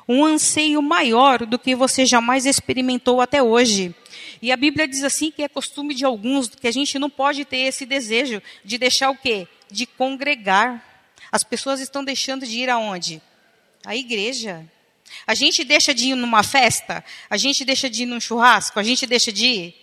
Um 0.07 0.25
anseio 0.25 0.81
maior 0.81 1.45
do 1.45 1.57
que 1.57 1.75
você 1.75 2.05
jamais 2.05 2.45
experimentou 2.45 3.21
até 3.21 3.41
hoje. 3.41 3.95
E 4.41 4.51
a 4.51 4.57
Bíblia 4.57 4.87
diz 4.87 5.03
assim 5.03 5.31
que 5.31 5.43
é 5.43 5.47
costume 5.47 5.93
de 5.93 6.03
alguns 6.03 6.49
que 6.49 6.67
a 6.67 6.71
gente 6.71 6.99
não 6.99 7.09
pode 7.09 7.45
ter 7.45 7.59
esse 7.59 7.85
desejo 7.85 8.41
de 8.65 8.77
deixar 8.77 9.09
o 9.09 9.17
quê? 9.17 9.47
De 9.69 9.85
congregar. 9.85 10.83
As 11.31 11.43
pessoas 11.43 11.79
estão 11.79 12.03
deixando 12.03 12.45
de 12.45 12.59
ir 12.59 12.69
aonde? 12.69 13.21
A 13.85 13.95
igreja. 13.95 14.69
A 15.25 15.33
gente 15.33 15.63
deixa 15.63 15.93
de 15.93 16.09
ir 16.09 16.15
numa 16.15 16.41
festa, 16.41 17.03
a 17.29 17.37
gente 17.37 17.65
deixa 17.65 17.89
de 17.89 18.03
ir 18.03 18.05
num 18.05 18.19
churrasco, 18.19 18.79
a 18.79 18.83
gente 18.83 19.05
deixa 19.05 19.31
de 19.31 19.45
ir 19.45 19.80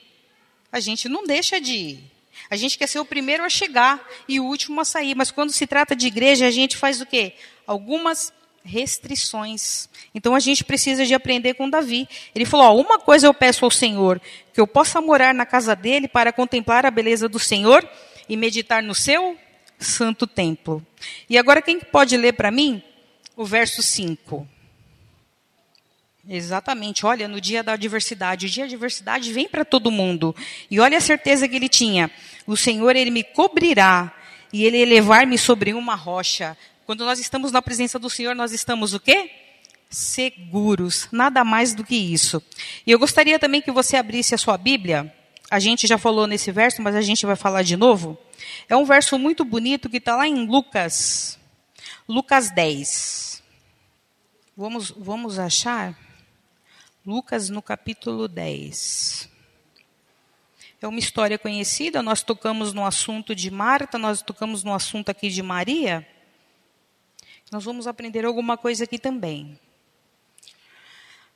a 0.71 0.81
gente 0.81 1.09
não 1.09 1.25
deixa 1.25 1.61
de 1.61 1.73
ir. 1.73 2.05
A 2.51 2.57
gente 2.57 2.79
quer 2.79 2.87
ser 2.87 2.99
o 2.99 3.05
primeiro 3.05 3.45
a 3.45 3.49
chegar 3.49 4.07
e 4.27 4.41
o 4.41 4.45
último 4.45 4.81
a 4.81 4.85
sair. 4.85 5.15
Mas 5.15 5.31
quando 5.31 5.53
se 5.53 5.67
trata 5.67 5.95
de 5.95 6.07
igreja, 6.07 6.47
a 6.47 6.51
gente 6.51 6.77
faz 6.77 7.01
o 7.01 7.07
quê? 7.07 7.35
Algumas 7.67 8.33
restrições. 8.65 9.89
Então 10.15 10.35
a 10.35 10.41
gente 10.41 10.65
precisa 10.65 11.05
de 11.05 11.15
aprender 11.15 11.55
com 11.55 11.69
Davi. 11.69 12.09
Ele 12.35 12.45
falou: 12.45 12.67
ó, 12.67 12.81
uma 12.81 12.99
coisa 12.99 13.27
eu 13.27 13.35
peço 13.35 13.65
ao 13.65 13.71
Senhor, 13.71 14.21
que 14.53 14.61
eu 14.61 14.67
possa 14.67 15.01
morar 15.01 15.35
na 15.35 15.47
casa 15.47 15.75
dele 15.75 16.09
para 16.09 16.33
contemplar 16.33 16.87
a 16.87 16.91
beleza 16.91 17.29
do 17.29 17.39
Senhor 17.39 17.89
e 18.29 18.37
meditar 18.37 18.83
no 18.83 18.95
seu 18.95 19.37
santo 19.79 20.27
templo. 20.27 20.85
E 21.29 21.39
agora 21.39 21.63
quem 21.63 21.81
pode 21.81 22.17
ler 22.17 22.33
para 22.33 22.51
mim 22.51 22.83
o 23.37 23.45
verso 23.45 23.83
5? 23.83 24.47
Exatamente. 26.29 27.07
Olha, 27.07 27.27
no 27.27 27.41
dia 27.41 27.63
da 27.63 27.73
adversidade, 27.73 28.45
o 28.45 28.51
dia 28.51 28.65
da 28.65 28.69
adversidade 28.69 29.33
vem 29.33 29.49
para 29.49 29.65
todo 29.65 29.91
mundo. 29.91 30.37
E 30.71 30.79
olha 30.79 30.99
a 30.99 31.01
certeza 31.01 31.49
que 31.49 31.57
ele 31.57 31.71
tinha. 31.71 32.11
O 32.47 32.55
Senhor, 32.55 32.95
ele 32.95 33.11
me 33.11 33.25
cobrirá 33.25 34.15
e 34.53 34.65
ele 34.65 34.77
elevar-me 34.77 35.39
sobre 35.39 35.73
uma 35.73 35.95
rocha. 35.95 36.55
Quando 36.85 37.03
nós 37.05 37.19
estamos 37.19 37.51
na 37.51 37.63
presença 37.63 37.99
do 37.99 38.11
Senhor, 38.11 38.35
nós 38.35 38.53
estamos 38.53 38.93
o 38.93 39.01
quê? 39.01 39.31
Seguros. 39.89 41.09
Nada 41.11 41.43
mais 41.45 41.75
do 41.75 41.83
que 41.83 41.97
isso. 41.97 42.43
E 42.87 42.91
eu 42.91 42.99
gostaria 42.99 43.39
também 43.39 43.63
que 43.63 43.73
você 43.73 43.97
abrisse 43.97 44.35
a 44.35 44.39
sua 44.39 44.59
Bíblia. 44.59 45.11
A 45.51 45.59
gente 45.59 45.87
já 45.87 45.97
falou 45.97 46.27
nesse 46.27 46.53
verso, 46.53 46.83
mas 46.83 46.95
a 46.95 47.01
gente 47.01 47.25
vai 47.25 47.37
falar 47.37 47.63
de 47.63 47.75
novo. 47.75 48.19
É 48.69 48.77
um 48.77 48.85
verso 48.85 49.19
muito 49.19 49.47
bonito 49.47 49.89
que 49.89 49.97
está 49.97 50.15
lá 50.15 50.29
em 50.29 50.47
Lucas, 50.47 51.39
Lucas 52.07 52.51
10. 52.51 53.43
Vamos, 54.55 54.91
vamos 54.91 55.39
achar? 55.39 56.08
Lucas 57.09 57.49
no 57.49 57.63
capítulo 57.63 58.29
10. 58.29 59.31
É 60.79 60.87
uma 60.87 60.99
história 60.99 61.39
conhecida, 61.39 62.03
nós 62.03 62.23
tocamos 62.23 62.75
no 62.75 62.85
assunto 62.85 63.35
de 63.35 63.51
Marta, 63.51 63.97
nós 63.97 64.21
tocamos 64.21 64.63
no 64.63 64.75
assunto 64.75 65.09
aqui 65.09 65.31
de 65.31 65.43
Maria. 65.43 66.07
Nós 67.51 67.65
vamos 67.65 67.87
aprender 67.87 68.27
alguma 68.27 68.59
coisa 68.59 68.85
aqui 68.85 68.99
também. 68.99 69.59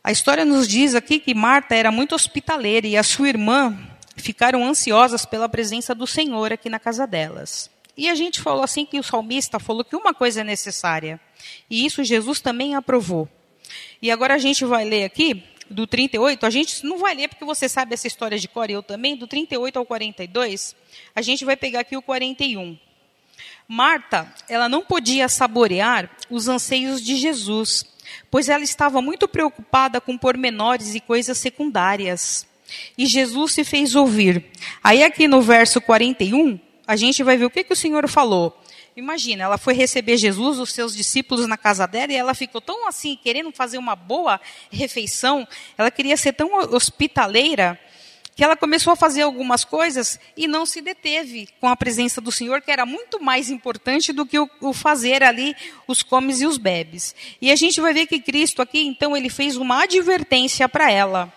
A 0.05 0.13
história 0.13 0.45
nos 0.45 0.69
diz 0.69 0.95
aqui 0.95 1.19
que 1.19 1.33
Marta 1.33 1.75
era 1.75 1.91
muito 1.91 2.15
hospitaleira 2.15 2.87
e 2.87 2.95
a 2.95 3.03
sua 3.03 3.31
irmã 3.31 3.75
ficaram 4.15 4.63
ansiosas 4.63 5.25
pela 5.25 5.49
presença 5.49 5.95
do 5.95 6.07
Senhor 6.07 6.53
aqui 6.53 6.69
na 6.69 6.79
casa 6.79 7.07
delas. 7.07 7.71
E 7.97 8.11
a 8.11 8.15
gente 8.15 8.43
falou 8.43 8.63
assim 8.63 8.85
que 8.85 8.99
o 8.99 9.03
salmista 9.03 9.59
falou 9.59 9.83
que 9.83 9.97
uma 9.97 10.13
coisa 10.13 10.43
é 10.43 10.45
necessária. 10.45 11.19
E 11.71 11.87
isso 11.87 12.05
Jesus 12.05 12.43
também 12.43 12.75
aprovou. 12.75 13.27
E 14.03 14.11
agora 14.11 14.35
a 14.35 14.39
gente 14.39 14.67
vai 14.67 14.85
ler 14.85 15.05
aqui 15.05 15.51
do 15.73 15.87
38, 15.87 16.45
a 16.45 16.51
gente 16.51 16.85
não 16.85 16.99
vai 16.99 17.15
ler 17.15 17.29
porque 17.29 17.45
você 17.45 17.69
sabe 17.69 17.95
essa 17.95 18.07
história 18.07 18.39
de 18.39 18.49
cor 18.49 18.71
eu 18.71 18.83
também, 18.83 19.17
do 19.17 19.27
38 19.27 19.79
ao 19.79 19.87
42, 19.87 20.77
a 21.15 21.23
gente 21.23 21.45
vai 21.45 21.57
pegar 21.57 21.81
aqui 21.81 21.97
o 21.97 22.03
41. 22.03 22.79
Marta, 23.67 24.33
ela 24.49 24.69
não 24.69 24.83
podia 24.83 25.29
saborear 25.29 26.11
os 26.29 26.49
anseios 26.49 27.03
de 27.03 27.17
Jesus, 27.17 27.85
pois 28.31 28.49
ela 28.49 28.63
estava 28.63 29.01
muito 29.01 29.27
preocupada 29.27 30.01
com 30.01 30.19
pormenores 30.19 30.95
e 30.95 31.01
coisas 31.01 31.39
secundárias. 31.39 32.47
E 32.97 33.07
Jesus 33.07 33.53
se 33.53 33.65
fez 33.65 33.95
ouvir. 33.95 34.45
Aí 34.83 35.03
aqui 35.03 35.29
no 35.29 35.43
verso 35.43 35.81
41, 35.81 36.59
a 36.87 36.97
gente 36.97 37.23
vai 37.23 37.37
ver 37.37 37.47
o 37.47 37.51
que, 37.51 37.65
que 37.65 37.73
o 37.73 37.77
Senhor 37.77 38.09
falou. 38.09 38.62
Imagina, 38.95 39.45
ela 39.45 39.57
foi 39.57 39.73
receber 39.73 40.19
Jesus, 40.19 40.59
os 40.59 40.71
seus 40.71 40.95
discípulos 40.95 41.47
na 41.47 41.57
casa 41.57 41.87
dela, 41.87 42.13
e 42.13 42.17
ela 42.17 42.35
ficou 42.35 42.61
tão 42.61 42.87
assim, 42.87 43.19
querendo 43.23 43.51
fazer 43.51 43.79
uma 43.79 43.97
boa 43.97 44.39
refeição, 44.71 45.49
ela 45.79 45.91
queria 45.91 46.17
ser 46.17 46.35
tão 46.35 46.55
hospitaleira, 46.75 47.81
que 48.35 48.43
ela 48.43 48.57
começou 48.57 48.93
a 48.93 48.97
fazer 48.97 49.23
algumas 49.23 49.65
coisas 49.65 50.19
e 50.37 50.47
não 50.47 50.65
se 50.65 50.81
deteve 50.81 51.49
com 51.61 51.69
a 51.69 51.77
presença 51.77 52.21
do 52.21 52.33
Senhor, 52.33 52.63
que 52.63 52.71
era 52.71 52.87
muito 52.87 53.23
mais 53.23 53.51
importante 53.51 54.13
do 54.13 54.25
que 54.25 54.39
o, 54.39 54.49
o 54.61 54.73
fazer 54.73 55.23
ali 55.23 55.55
os 55.87 56.03
comes 56.03 56.41
e 56.41 56.47
os 56.47 56.57
bebes. 56.57 57.15
E 57.41 57.51
a 57.51 57.57
gente 57.57 57.81
vai 57.81 57.93
ver 57.93 58.07
que 58.07 58.21
Cristo 58.21 58.63
aqui, 58.63 58.81
então, 58.87 59.17
ele 59.17 59.29
fez 59.29 59.57
uma 59.57 59.83
advertência 59.83 60.69
para 60.69 60.91
ela. 60.91 61.33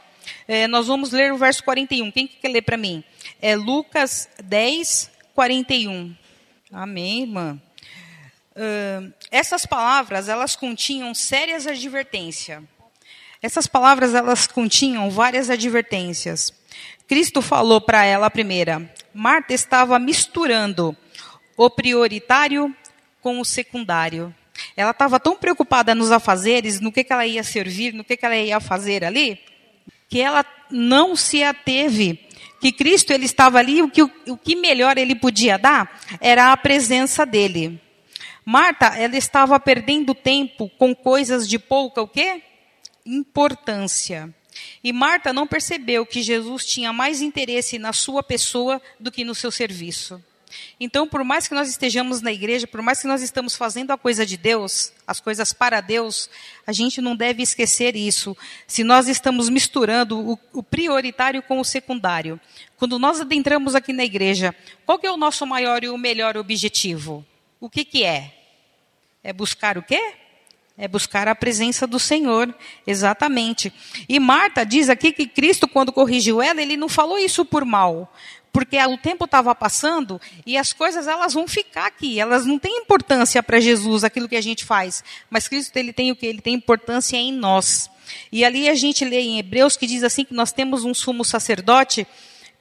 É, 0.47 0.67
nós 0.67 0.88
vamos 0.88 1.12
ler 1.12 1.33
o 1.33 1.38
verso 1.38 1.63
41. 1.63 2.12
Quem 2.12 2.27
que 2.27 2.38
quer 2.38 2.50
ler 2.50 2.62
para 2.62 2.77
mim? 2.77 3.03
É 3.41 3.55
Lucas 3.55 4.29
10, 4.41 5.12
41. 5.33 6.25
Amém, 6.72 7.22
irmã. 7.22 7.62
Uh, 8.55 9.13
essas 9.29 9.65
palavras, 9.67 10.27
elas 10.27 10.55
continham 10.55 11.13
sérias 11.13 11.67
advertências. 11.67 12.63
Essas 13.39 13.67
palavras, 13.67 14.15
elas 14.15 14.48
continham 14.48 15.12
várias 15.12 15.50
advertências. 15.51 16.51
Cristo 17.07 17.41
falou 17.41 17.79
para 17.79 18.03
ela 18.03 18.25
a 18.25 18.31
primeira. 18.31 18.91
Marta 19.13 19.53
estava 19.53 20.00
misturando 20.00 20.98
o 21.55 21.69
prioritário 21.69 22.75
com 23.22 23.39
o 23.39 23.45
secundário. 23.45 24.34
Ela 24.75 24.91
estava 24.91 25.19
tão 25.19 25.36
preocupada 25.36 25.93
nos 25.93 26.12
afazeres, 26.12 26.79
no 26.79 26.91
que, 26.91 27.03
que 27.03 27.13
ela 27.13 27.27
ia 27.27 27.43
servir, 27.43 27.93
no 27.93 28.03
que, 28.03 28.17
que 28.17 28.25
ela 28.25 28.36
ia 28.36 28.60
fazer 28.60 29.03
ali, 29.03 29.39
que 30.10 30.19
ela 30.19 30.43
não 30.72 31.15
se 31.15 31.43
ateve 31.43 32.25
que 32.65 32.72
Cristo 32.72 33.13
ele 33.13 33.25
estava 33.25 33.60
ali, 33.60 33.84
o 33.84 33.91
que, 33.91 34.01
o 34.01 34.36
que 34.36 34.55
melhor 34.55 34.98
ele 34.98 35.13
podia 35.13 35.55
dar 35.55 36.01
era 36.19 36.51
a 36.51 36.57
presença 36.57 37.24
dele. 37.24 37.79
Marta, 38.43 38.88
ela 38.88 39.15
estava 39.15 39.60
perdendo 39.60 40.15
tempo 40.15 40.67
com 40.79 40.95
coisas 40.95 41.48
de 41.48 41.60
pouca 41.60 42.01
o 42.01 42.07
quê? 42.07 42.41
Importância. 43.05 44.34
E 44.84 44.91
Marta 44.91 45.31
não 45.31 45.45
percebeu 45.45 46.07
que 46.07 46.24
Jesus 46.24 46.65
tinha 46.65 46.91
mais 46.91 47.22
interesse 47.22 47.77
na 47.77 47.93
sua 47.93 48.24
pessoa 48.24 48.81
do 49.00 49.12
que 49.12 49.24
no 49.24 49.36
seu 49.36 49.51
serviço. 49.51 50.19
Então, 50.79 51.07
por 51.07 51.24
mais 51.24 51.47
que 51.47 51.53
nós 51.53 51.69
estejamos 51.69 52.21
na 52.21 52.31
igreja, 52.31 52.67
por 52.67 52.81
mais 52.81 53.01
que 53.01 53.07
nós 53.07 53.21
estamos 53.21 53.55
fazendo 53.55 53.91
a 53.91 53.97
coisa 53.97 54.25
de 54.25 54.35
Deus, 54.38 54.91
as 55.07 55.19
coisas 55.19 55.53
para 55.53 55.79
Deus, 55.81 56.29
a 56.67 56.71
gente 56.71 57.01
não 57.01 57.15
deve 57.15 57.41
esquecer 57.41 57.95
isso. 57.95 58.35
Se 58.67 58.83
nós 58.83 59.07
estamos 59.07 59.50
misturando 59.50 60.19
o, 60.19 60.39
o 60.53 60.63
prioritário 60.63 61.41
com 61.41 61.59
o 61.59 61.65
secundário. 61.65 62.39
Quando 62.77 63.00
nós 63.00 63.21
adentramos 63.21 63.75
aqui 63.75 63.93
na 63.93 64.03
igreja, 64.03 64.53
qual 64.85 65.00
é 65.01 65.12
o 65.12 65.17
nosso 65.17 65.45
maior 65.45 65.83
e 65.83 65.89
o 65.89 65.97
melhor 65.97 66.35
objetivo? 66.38 67.25
O 67.59 67.69
que 67.69 67.85
que 67.85 68.03
é? 68.03 68.33
É 69.24 69.31
buscar 69.31 69.77
o 69.77 69.83
quê? 69.83 70.13
É 70.77 70.89
buscar 70.89 71.25
a 71.29 71.33
presença 71.33 71.88
do 71.88 71.97
Senhor, 71.97 72.53
exatamente. 72.85 73.71
E 74.09 74.19
Marta 74.19 74.65
diz 74.65 74.89
aqui 74.89 75.13
que 75.13 75.25
Cristo, 75.25 75.69
quando 75.69 75.91
corrigiu 75.93 76.41
ela, 76.41 76.62
ele 76.62 76.75
não 76.75 76.89
falou 76.89 77.17
isso 77.17 77.45
por 77.45 77.63
mal 77.63 78.13
porque 78.55 78.77
o 78.85 78.97
tempo 78.97 79.25
estava 79.25 79.53
passando 79.53 80.19
e 80.45 80.57
as 80.57 80.71
coisas 80.71 81.09
elas 81.09 81.33
vão 81.33 81.45
ficar 81.45 81.88
aqui, 81.88 82.21
elas 82.21 82.45
não 82.45 82.57
têm 82.57 82.77
importância 82.77 83.43
para 83.43 83.59
Jesus, 83.59 84.05
aquilo 84.05 84.29
que 84.29 84.35
a 84.38 84.41
gente 84.41 84.63
faz, 84.63 85.03
mas 85.29 85.45
Cristo 85.50 85.75
ele 85.75 85.91
tem 85.91 86.09
o 86.09 86.15
que? 86.15 86.25
Ele 86.25 86.39
tem 86.39 86.53
importância 86.53 87.17
em 87.17 87.33
nós. 87.33 87.91
E 88.31 88.45
ali 88.45 88.69
a 88.69 88.74
gente 88.74 89.03
lê 89.03 89.19
em 89.19 89.39
Hebreus 89.39 89.75
que 89.75 89.85
diz 89.85 90.03
assim 90.03 90.24
que 90.24 90.33
nós 90.33 90.53
temos 90.53 90.85
um 90.85 90.93
sumo 90.93 91.25
sacerdote 91.25 92.07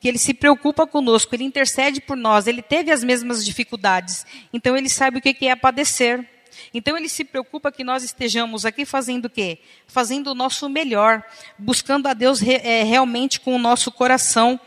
que 0.00 0.08
ele 0.08 0.18
se 0.18 0.34
preocupa 0.34 0.84
conosco, 0.84 1.32
ele 1.32 1.44
intercede 1.44 2.00
por 2.00 2.16
nós, 2.16 2.48
ele 2.48 2.60
teve 2.60 2.90
as 2.90 3.04
mesmas 3.04 3.44
dificuldades, 3.44 4.26
então 4.52 4.76
ele 4.76 4.88
sabe 4.88 5.18
o 5.18 5.22
que 5.22 5.46
é 5.46 5.54
padecer. 5.54 6.28
Então 6.72 6.96
ele 6.96 7.08
se 7.08 7.22
preocupa 7.22 7.70
que 7.70 7.84
nós 7.84 8.02
estejamos 8.02 8.64
aqui 8.64 8.84
fazendo 8.84 9.26
o 9.26 9.30
quê? 9.30 9.58
Fazendo 9.86 10.32
o 10.32 10.34
nosso 10.34 10.68
melhor, 10.68 11.22
buscando 11.56 12.08
a 12.08 12.14
Deus 12.14 12.42
é, 12.42 12.82
realmente 12.82 13.38
com 13.38 13.54
o 13.54 13.58
nosso 13.58 13.92
coração 13.92 14.58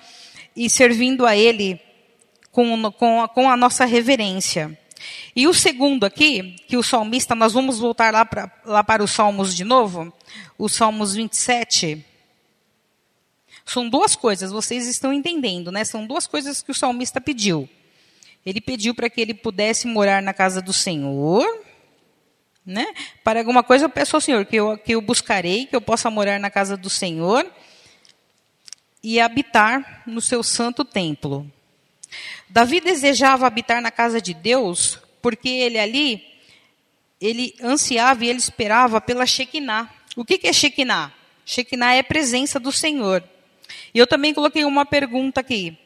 e 0.58 0.70
servindo 0.70 1.26
a 1.26 1.38
Ele 1.38 1.80
com, 2.52 2.92
com, 2.92 3.22
a, 3.22 3.30
com 3.30 3.50
a 3.50 3.56
nossa 3.56 3.86
reverência. 3.86 4.78
E 5.36 5.48
o 5.48 5.54
segundo 5.54 6.04
aqui, 6.04 6.56
que 6.68 6.76
o 6.76 6.82
salmista, 6.82 7.36
nós 7.36 7.54
vamos 7.54 7.78
voltar 7.78 8.12
lá, 8.12 8.26
pra, 8.26 8.52
lá 8.66 8.84
para 8.84 9.04
os 9.04 9.12
Salmos 9.12 9.56
de 9.56 9.64
novo, 9.64 10.12
os 10.58 10.74
Salmos 10.74 11.14
27. 11.14 12.04
São 13.64 13.88
duas 13.88 14.16
coisas, 14.16 14.52
vocês 14.52 14.88
estão 14.88 15.14
entendendo, 15.14 15.72
né? 15.72 15.84
São 15.84 16.08
duas 16.08 16.26
coisas 16.26 16.64
que 16.64 16.72
o 16.72 16.74
salmista 16.74 17.22
pediu. 17.22 17.70
Ele 18.44 18.60
pediu 18.60 18.96
para 18.96 19.10
que 19.10 19.22
ele 19.22 19.34
pudesse 19.34 19.86
morar 19.86 20.22
na 20.24 20.34
casa 20.34 20.62
do 20.62 20.74
Senhor, 20.74 21.46
né? 22.66 22.88
Para 23.24 23.40
alguma 23.40 23.62
coisa 23.62 23.86
eu 23.86 23.90
peço 23.90 24.16
ao 24.16 24.22
Senhor 24.22 24.46
que 24.46 24.56
eu, 24.56 24.78
que 24.78 24.96
eu 24.96 25.02
buscarei, 25.02 25.66
que 25.66 25.76
eu 25.76 25.82
possa 25.82 26.10
morar 26.10 26.40
na 26.40 26.50
casa 26.50 26.76
do 26.76 26.90
Senhor 26.90 27.46
e 29.04 29.20
habitar 29.20 30.04
no 30.06 30.22
seu 30.22 30.44
santo 30.44 30.84
templo. 30.84 31.50
Davi 32.50 32.80
desejava 32.80 33.46
habitar 33.46 33.82
na 33.82 33.92
casa 33.92 34.22
de 34.22 34.34
Deus, 34.34 35.00
porque 35.22 35.50
ele 35.50 35.78
ali, 35.78 36.24
ele 37.20 37.56
ansiava 37.62 38.24
e 38.24 38.30
ele 38.30 38.40
esperava 38.40 39.02
pela 39.02 39.26
Shekinah. 39.26 39.90
O 40.16 40.24
que 40.24 40.48
é 40.48 40.54
Shekinah? 40.54 41.12
Shekinah 41.46 41.96
é 41.96 42.04
presença 42.04 42.60
do 42.60 42.72
Senhor. 42.72 43.24
E 43.94 44.00
eu 44.00 44.08
também 44.08 44.34
coloquei 44.34 44.64
uma 44.66 44.86
pergunta 44.86 45.42
aqui. 45.42 45.78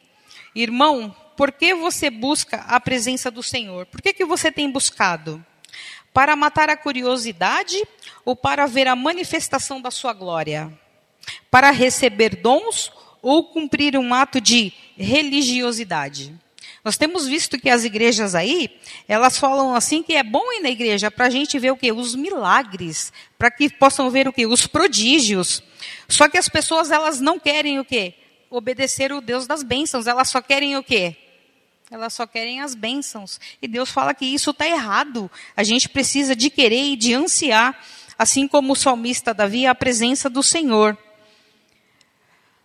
Irmão, 0.53 1.15
por 1.36 1.51
que 1.51 1.74
você 1.74 2.10
busca 2.10 2.58
a 2.68 2.80
presença 2.80 3.32
do 3.32 3.41
Senhor? 3.41 3.86
Por 3.88 4.01
que, 4.01 4.13
que 4.13 4.25
você 4.25 4.51
tem 4.51 4.70
buscado? 4.70 5.44
Para 6.13 6.36
matar 6.36 6.70
a 6.70 6.77
curiosidade 6.77 7.82
ou 8.25 8.36
para 8.36 8.65
ver 8.65 8.88
a 8.88 8.96
manifestação 8.96 9.82
da 9.82 9.89
sua 9.89 10.13
glória? 10.13 10.72
Para 11.50 11.72
receber 11.72 12.36
dons 12.36 12.91
ou 13.22 13.46
cumprir 13.46 13.98
um 13.98 14.13
ato 14.13 14.42
de 14.42 14.74
religiosidade. 14.98 16.34
Nós 16.84 16.98
temos 16.98 17.28
visto 17.28 17.60
que 17.60 17.70
as 17.70 17.84
igrejas 17.84 18.34
aí, 18.34 18.80
elas 19.08 19.38
falam 19.38 19.75
assim 19.75 20.01
que 20.01 20.16
é 20.16 20.24
bom 20.24 20.51
ir 20.54 20.62
na 20.62 20.70
igreja 20.70 21.12
para 21.12 21.28
a 21.28 21.30
gente 21.30 21.60
ver 21.60 21.72
o 21.72 21.78
que? 21.78 21.92
Os 21.92 22.16
milagres, 22.16 23.13
para 23.38 23.51
que 23.51 23.70
possam 23.70 24.10
ver 24.10 24.28
o 24.28 24.34
que? 24.34 24.48
Os 24.48 24.66
prodígios. 24.66 25.62
Só 26.10 26.28
que 26.28 26.40
as 26.40 26.50
pessoas, 26.50 26.90
elas 26.90 27.22
não 27.22 27.40
querem 27.40 27.80
o 27.80 27.86
que? 27.86 28.16
Obedecer 28.50 29.13
o 29.13 29.22
Deus 29.22 29.46
das 29.46 29.62
bênçãos, 29.62 30.08
elas 30.08 30.30
só 30.30 30.42
querem 30.42 30.75
o 30.75 30.84
quê? 30.84 31.16
Elas 31.92 32.13
só 32.13 32.25
querem 32.25 32.62
as 32.62 32.74
bênçãos. 32.74 33.40
E 33.62 33.68
Deus 33.68 33.92
fala 33.92 34.13
que 34.13 34.25
isso 34.25 34.50
está 34.50 34.66
errado. 34.66 35.30
A 35.56 35.62
gente 35.62 35.88
precisa 35.88 36.36
de 36.36 36.50
querer 36.50 36.94
e 36.94 36.96
de 36.96 37.13
ansiar, 37.13 37.80
assim 38.18 38.48
como 38.48 38.74
o 38.74 38.75
salmista 38.75 39.34
Davi, 39.34 39.68
a 39.68 39.75
presença 39.75 40.30
do 40.30 40.42
Senhor. 40.42 40.98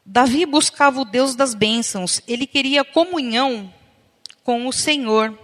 Davi 0.09 0.47
buscava 0.47 1.01
o 1.01 1.05
Deus 1.05 1.35
das 1.35 1.53
bênçãos, 1.53 2.23
ele 2.29 2.47
queria 2.47 2.85
comunhão 2.85 3.75
com 4.45 4.69
o 4.69 4.73
Senhor. 4.73 5.37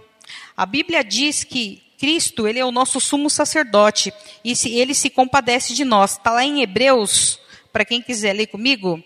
A 0.55 0.65
Bíblia 0.65 1.03
diz 1.03 1.43
que 1.43 1.83
Cristo, 1.97 2.47
ele 2.47 2.59
é 2.59 2.65
o 2.65 2.71
nosso 2.71 3.01
sumo 3.01 3.29
sacerdote, 3.29 4.13
e 4.41 4.53
ele 4.69 4.93
se 4.93 5.09
compadece 5.09 5.73
de 5.73 5.83
nós. 5.83 6.13
Está 6.13 6.31
lá 6.31 6.45
em 6.45 6.61
Hebreus, 6.61 7.41
para 7.73 7.83
quem 7.83 8.01
quiser 8.01 8.31
ler 8.31 8.47
comigo, 8.47 9.03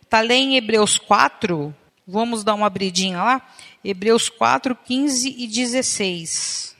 está 0.00 0.22
lá 0.22 0.32
em 0.32 0.56
Hebreus 0.56 0.96
4, 0.96 1.74
vamos 2.06 2.44
dar 2.44 2.54
uma 2.54 2.68
abridinha 2.68 3.18
lá. 3.18 3.54
Hebreus 3.84 4.28
4, 4.28 4.76
15 4.76 5.34
e 5.36 5.46
16. 5.48 6.76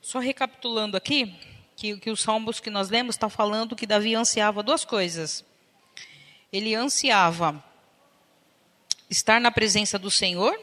Só 0.00 0.18
recapitulando 0.20 0.96
aqui, 0.96 1.34
que, 1.76 1.98
que 1.98 2.10
os 2.10 2.22
salmos 2.22 2.60
que 2.60 2.70
nós 2.70 2.88
lemos 2.88 3.14
está 3.14 3.28
falando 3.28 3.76
que 3.76 3.86
Davi 3.86 4.14
ansiava 4.14 4.62
duas 4.62 4.86
coisas. 4.86 5.44
Ele 6.52 6.74
ansiava 6.74 7.62
estar 9.10 9.40
na 9.40 9.50
presença 9.50 9.98
do 9.98 10.10
Senhor 10.10 10.58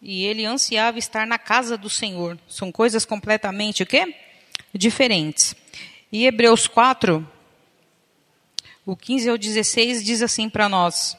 e 0.00 0.24
ele 0.24 0.44
ansiava 0.44 0.98
estar 0.98 1.26
na 1.26 1.38
casa 1.38 1.76
do 1.76 1.88
Senhor. 1.90 2.38
São 2.48 2.70
coisas 2.70 3.04
completamente 3.04 3.82
o 3.82 3.86
quê? 3.86 4.14
Diferentes. 4.72 5.54
E 6.12 6.26
Hebreus 6.26 6.66
4, 6.66 7.28
o 8.84 8.96
15 8.96 9.30
ao 9.30 9.38
16 9.38 10.04
diz 10.04 10.22
assim 10.22 10.48
para 10.48 10.68
nós: 10.68 11.16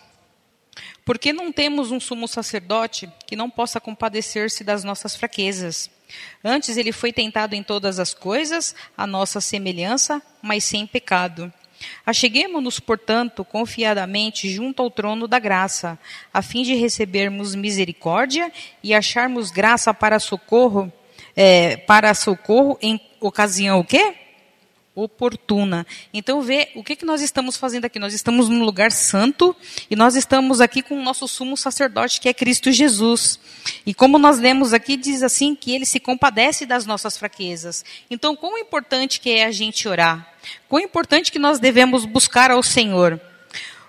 Porque 1.03 1.33
não 1.33 1.51
temos 1.51 1.91
um 1.91 2.00
sumo 2.00 2.27
sacerdote 2.27 3.12
que 3.25 3.36
não 3.36 3.50
possa 3.50 3.81
compadecer-se 3.81 4.63
das 4.63 4.83
nossas 4.83 5.15
fraquezas. 5.15 5.89
Antes 6.41 6.77
ele 6.77 6.93
foi 6.93 7.12
tentado 7.12 7.55
em 7.55 7.63
todas 7.63 8.00
as 8.00 8.13
coisas, 8.13 8.74
a 8.95 9.05
nossa 9.05 9.41
semelhança, 9.41 10.21
mas 10.41 10.63
sem 10.63 10.88
pecado. 10.88 11.51
Acheguemo-nos, 12.05 12.79
portanto, 12.79 13.46
confiadamente 13.46 14.50
junto 14.50 14.81
ao 14.81 14.89
trono 14.89 15.27
da 15.27 15.39
graça, 15.39 15.98
a 16.34 16.41
fim 16.41 16.63
de 16.63 16.74
recebermos 16.74 17.55
misericórdia 17.55 18.51
e 18.84 18.93
acharmos 18.93 19.51
graça 19.51 19.93
para 19.93 20.19
socorro, 20.19 20.91
é, 21.36 21.77
para 21.77 22.13
socorro 22.13 22.77
em 22.81 23.00
ocasião 23.19 23.79
o 23.79 23.84
quê? 23.84 24.26
Oportuna. 24.98 25.86
Então, 26.12 26.42
vê 26.42 26.70
o 26.74 26.84
que, 26.84 26.96
que 26.96 27.06
nós 27.06 27.22
estamos 27.22 27.56
fazendo 27.56 27.86
aqui. 27.86 28.00
Nós 28.00 28.16
estamos 28.16 28.50
num 28.50 28.63
lugar 28.63 28.92
santo 28.92 29.56
e 29.92 29.96
nós 29.96 30.16
estamos 30.16 30.60
aqui 30.60 30.82
com 30.82 31.00
o 31.00 31.04
nosso 31.04 31.27
sumo 31.27 31.56
sacerdote, 31.56 32.20
que 32.20 32.27
é 32.27 32.34
Cristo 32.34 32.72
Jesus. 32.72 33.39
E 33.86 33.94
como 33.94 34.18
nós 34.18 34.39
lemos 34.39 34.74
aqui, 34.74 34.98
diz 34.98 35.22
assim 35.22 35.54
que 35.54 35.72
ele 35.72 35.86
se 35.86 36.00
compadece 36.00 36.66
das 36.66 36.88
nossas 36.88 37.16
fraquezas. 37.16 37.86
Então, 38.10 38.36
quão 38.36 38.58
importante 38.58 39.20
que 39.20 39.30
é 39.30 39.46
a 39.46 39.51
gente 39.51 39.88
orar? 39.88 40.34
Quão 40.68 40.82
importante 40.82 41.32
que 41.32 41.38
nós 41.38 41.60
devemos 41.60 42.04
buscar 42.04 42.50
ao 42.50 42.63
Senhor? 42.63 43.22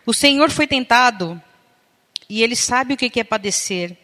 O 0.05 0.13
Senhor 0.13 0.51
foi 0.51 0.67
tentado 0.67 1.41
e 2.29 2.43
ele 2.43 2.55
sabe 2.55 2.93
o 2.93 2.97
que 2.97 3.19
é 3.19 3.25
padecer. 3.25 3.97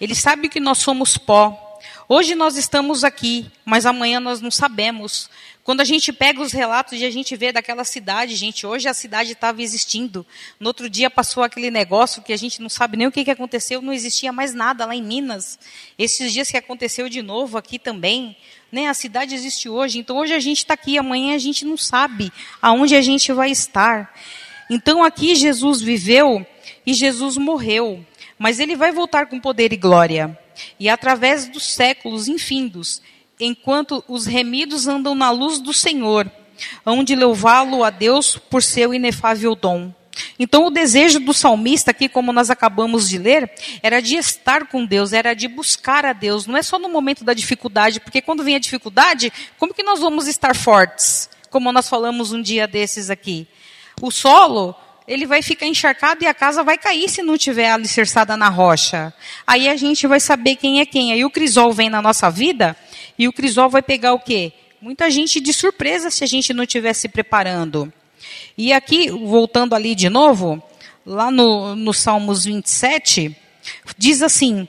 Ele 0.00 0.14
sabe 0.14 0.48
que 0.48 0.60
nós 0.60 0.78
somos 0.78 1.18
pó. 1.18 1.80
Hoje 2.08 2.34
nós 2.34 2.56
estamos 2.56 3.04
aqui, 3.04 3.50
mas 3.64 3.86
amanhã 3.86 4.20
nós 4.20 4.40
não 4.40 4.50
sabemos. 4.50 5.30
Quando 5.64 5.80
a 5.80 5.84
gente 5.84 6.12
pega 6.12 6.42
os 6.42 6.50
relatos 6.50 7.00
e 7.00 7.04
a 7.04 7.10
gente 7.10 7.36
vê 7.36 7.52
daquela 7.52 7.84
cidade, 7.84 8.34
gente, 8.34 8.66
hoje 8.66 8.88
a 8.88 8.94
cidade 8.94 9.32
estava 9.32 9.62
existindo. 9.62 10.26
No 10.58 10.66
outro 10.66 10.90
dia 10.90 11.08
passou 11.08 11.44
aquele 11.44 11.70
negócio 11.70 12.20
que 12.20 12.32
a 12.32 12.36
gente 12.36 12.60
não 12.60 12.68
sabe 12.68 12.96
nem 12.96 13.06
o 13.06 13.12
que, 13.12 13.24
que 13.24 13.30
aconteceu, 13.30 13.80
não 13.80 13.92
existia 13.92 14.32
mais 14.32 14.52
nada 14.52 14.84
lá 14.84 14.94
em 14.94 15.02
Minas. 15.02 15.60
Esses 15.96 16.32
dias 16.32 16.50
que 16.50 16.56
aconteceu 16.56 17.08
de 17.08 17.22
novo 17.22 17.56
aqui 17.56 17.78
também, 17.78 18.36
né? 18.72 18.88
A 18.88 18.94
cidade 18.94 19.36
existe 19.36 19.68
hoje. 19.68 20.00
Então 20.00 20.16
hoje 20.16 20.34
a 20.34 20.40
gente 20.40 20.58
está 20.58 20.74
aqui, 20.74 20.98
amanhã 20.98 21.36
a 21.36 21.38
gente 21.38 21.64
não 21.64 21.76
sabe 21.76 22.32
aonde 22.60 22.96
a 22.96 23.02
gente 23.02 23.32
vai 23.32 23.52
estar. 23.52 24.12
Então 24.68 25.04
aqui 25.04 25.36
Jesus 25.36 25.80
viveu 25.80 26.44
e 26.84 26.92
Jesus 26.92 27.36
morreu, 27.36 28.04
mas 28.36 28.58
ele 28.58 28.74
vai 28.74 28.90
voltar 28.90 29.26
com 29.26 29.38
poder 29.38 29.72
e 29.72 29.76
glória. 29.76 30.36
E 30.80 30.88
através 30.88 31.46
dos 31.46 31.62
séculos 31.62 32.26
infindos, 32.26 33.00
enquanto 33.44 34.04
os 34.08 34.26
remidos 34.26 34.86
andam 34.86 35.14
na 35.14 35.30
luz 35.30 35.58
do 35.58 35.72
Senhor, 35.72 36.30
hão 36.84 37.02
de 37.02 37.14
louvá-lo 37.14 37.82
a 37.84 37.90
Deus 37.90 38.36
por 38.36 38.62
seu 38.62 38.94
inefável 38.94 39.54
dom. 39.54 39.92
Então, 40.38 40.66
o 40.66 40.70
desejo 40.70 41.20
do 41.20 41.32
salmista, 41.32 41.90
aqui, 41.90 42.08
como 42.08 42.32
nós 42.32 42.50
acabamos 42.50 43.08
de 43.08 43.18
ler, 43.18 43.50
era 43.82 44.00
de 44.00 44.16
estar 44.16 44.66
com 44.66 44.84
Deus, 44.84 45.12
era 45.12 45.34
de 45.34 45.48
buscar 45.48 46.04
a 46.04 46.12
Deus. 46.12 46.46
Não 46.46 46.56
é 46.56 46.62
só 46.62 46.78
no 46.78 46.88
momento 46.88 47.24
da 47.24 47.32
dificuldade, 47.32 48.00
porque 48.00 48.20
quando 48.20 48.44
vem 48.44 48.56
a 48.56 48.58
dificuldade, 48.58 49.32
como 49.58 49.72
que 49.72 49.82
nós 49.82 50.00
vamos 50.00 50.26
estar 50.26 50.54
fortes? 50.54 51.30
Como 51.50 51.72
nós 51.72 51.88
falamos 51.88 52.32
um 52.32 52.42
dia 52.42 52.66
desses 52.66 53.08
aqui. 53.08 53.46
O 54.00 54.10
solo, 54.10 54.74
ele 55.06 55.26
vai 55.26 55.42
ficar 55.42 55.66
encharcado 55.66 56.24
e 56.24 56.26
a 56.26 56.34
casa 56.34 56.62
vai 56.62 56.78
cair 56.78 57.08
se 57.08 57.22
não 57.22 57.36
tiver 57.38 57.70
alicerçada 57.70 58.36
na 58.36 58.48
rocha. 58.48 59.12
Aí 59.46 59.68
a 59.68 59.76
gente 59.76 60.06
vai 60.06 60.20
saber 60.20 60.56
quem 60.56 60.80
é 60.80 60.86
quem. 60.86 61.12
Aí 61.12 61.24
o 61.24 61.30
crisol 61.30 61.72
vem 61.72 61.88
na 61.90 62.02
nossa 62.02 62.30
vida 62.30 62.76
e 63.18 63.28
o 63.28 63.32
crisol 63.32 63.68
vai 63.68 63.82
pegar 63.82 64.14
o 64.14 64.20
quê? 64.20 64.52
Muita 64.80 65.10
gente 65.10 65.40
de 65.40 65.52
surpresa 65.52 66.10
se 66.10 66.24
a 66.24 66.26
gente 66.26 66.52
não 66.52 66.64
estiver 66.64 66.92
se 66.92 67.08
preparando. 67.08 67.92
E 68.56 68.72
aqui, 68.72 69.10
voltando 69.10 69.74
ali 69.74 69.94
de 69.94 70.08
novo, 70.08 70.62
lá 71.06 71.30
no, 71.30 71.74
no 71.76 71.92
Salmos 71.92 72.44
27, 72.44 73.36
diz 73.96 74.22
assim: 74.22 74.66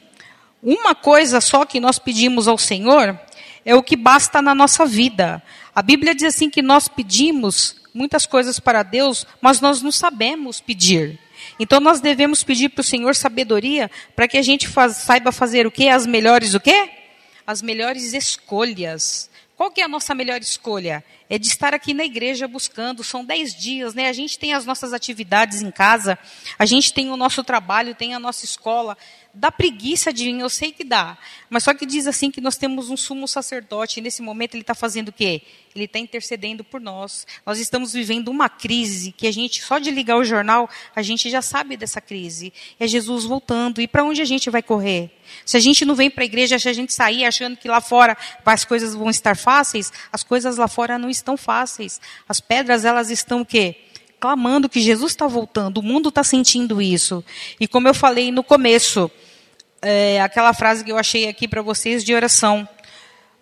Uma 0.61 0.93
coisa 0.93 1.41
só 1.41 1.65
que 1.65 1.79
nós 1.79 1.99
pedimos 1.99 2.47
ao 2.47 2.57
Senhor 2.57 3.19
é 3.65 3.75
o 3.75 3.83
que 3.83 3.95
basta 3.95 4.41
na 4.41 4.53
nossa 4.53 4.85
vida. 4.85 5.41
A 5.73 5.81
Bíblia 5.81 6.13
diz 6.13 6.35
assim 6.35 6.49
que 6.49 6.61
nós 6.61 6.87
pedimos 6.87 7.75
muitas 7.93 8.25
coisas 8.25 8.59
para 8.59 8.83
Deus, 8.83 9.25
mas 9.41 9.61
nós 9.61 9.81
não 9.81 9.91
sabemos 9.91 10.61
pedir. 10.61 11.19
Então 11.59 11.79
nós 11.79 11.99
devemos 11.99 12.43
pedir 12.43 12.69
para 12.69 12.81
o 12.81 12.83
Senhor 12.83 13.15
sabedoria 13.15 13.89
para 14.15 14.27
que 14.27 14.37
a 14.37 14.41
gente 14.41 14.67
faz, 14.67 14.97
saiba 14.97 15.31
fazer 15.31 15.67
o 15.67 15.71
quê? 15.71 15.87
As 15.87 16.05
melhores 16.05 16.53
o 16.53 16.59
quê? 16.59 16.89
As 17.45 17.61
melhores 17.61 18.13
escolhas. 18.13 19.29
Qual 19.55 19.69
que 19.69 19.81
é 19.81 19.83
a 19.83 19.87
nossa 19.87 20.15
melhor 20.15 20.41
escolha? 20.41 21.03
É 21.29 21.37
de 21.37 21.47
estar 21.47 21.73
aqui 21.73 21.93
na 21.93 22.03
igreja 22.03 22.47
buscando. 22.47 23.03
São 23.03 23.23
dez 23.23 23.55
dias, 23.55 23.93
né? 23.93 24.09
A 24.09 24.13
gente 24.13 24.37
tem 24.39 24.53
as 24.53 24.65
nossas 24.65 24.93
atividades 24.93 25.61
em 25.61 25.69
casa, 25.69 26.17
a 26.57 26.65
gente 26.65 26.91
tem 26.91 27.11
o 27.11 27.17
nosso 27.17 27.43
trabalho, 27.43 27.95
tem 27.95 28.13
a 28.13 28.19
nossa 28.19 28.45
escola. 28.45 28.97
Dá 29.35 29.51
preguiça 29.51 30.13
de 30.13 30.25
vir, 30.25 30.39
eu 30.39 30.49
sei 30.49 30.71
que 30.71 30.83
dá. 30.83 31.17
Mas 31.49 31.63
só 31.63 31.73
que 31.73 31.87
diz 31.87 32.05
assim 32.05 32.29
que 32.29 32.39
nós 32.39 32.55
temos 32.55 32.91
um 32.91 32.95
sumo 32.95 33.27
sacerdote, 33.27 33.99
e 33.99 34.03
nesse 34.03 34.21
momento 34.21 34.53
ele 34.53 34.61
está 34.61 34.75
fazendo 34.75 35.09
o 35.09 35.11
quê? 35.11 35.41
Ele 35.75 35.85
está 35.85 35.97
intercedendo 35.97 36.63
por 36.63 36.79
nós. 36.79 37.25
Nós 37.43 37.57
estamos 37.57 37.93
vivendo 37.93 38.27
uma 38.27 38.47
crise 38.47 39.11
que 39.11 39.25
a 39.25 39.31
gente, 39.33 39.63
só 39.63 39.79
de 39.79 39.89
ligar 39.89 40.17
o 40.17 40.23
jornal, 40.23 40.69
a 40.95 41.01
gente 41.01 41.31
já 41.31 41.41
sabe 41.41 41.75
dessa 41.75 41.99
crise. 41.99 42.53
É 42.79 42.85
Jesus 42.85 43.23
voltando. 43.23 43.81
E 43.81 43.87
para 43.87 44.03
onde 44.03 44.21
a 44.21 44.25
gente 44.25 44.51
vai 44.51 44.61
correr? 44.61 45.09
Se 45.43 45.57
a 45.57 45.59
gente 45.59 45.83
não 45.83 45.95
vem 45.95 46.11
para 46.11 46.23
a 46.23 46.25
igreja, 46.25 46.59
se 46.59 46.69
a 46.69 46.73
gente 46.73 46.93
sair 46.93 47.25
achando 47.25 47.57
que 47.57 47.67
lá 47.67 47.81
fora 47.81 48.15
as 48.45 48.63
coisas 48.63 48.93
vão 48.93 49.09
estar 49.09 49.35
fáceis, 49.35 49.91
as 50.11 50.23
coisas 50.23 50.57
lá 50.57 50.67
fora 50.67 50.99
não 50.99 51.09
estão 51.09 51.35
fáceis. 51.35 51.99
As 52.29 52.39
pedras, 52.39 52.85
elas 52.85 53.09
estão 53.09 53.41
o 53.41 53.45
quê? 53.45 53.77
clamando 54.23 54.69
que 54.69 54.79
Jesus 54.79 55.11
está 55.11 55.27
voltando, 55.27 55.79
o 55.79 55.83
mundo 55.83 56.07
está 56.07 56.23
sentindo 56.23 56.81
isso. 56.81 57.21
E 57.59 57.67
como 57.67 57.89
eu 57.89 57.93
falei 57.93 58.31
no 58.31 58.41
começo, 58.41 59.11
é, 59.83 60.21
aquela 60.21 60.53
frase 60.53 60.83
que 60.83 60.91
eu 60.91 60.97
achei 60.97 61.27
aqui 61.27 61.47
para 61.47 61.61
vocês 61.61 62.03
de 62.03 62.15
oração. 62.15 62.67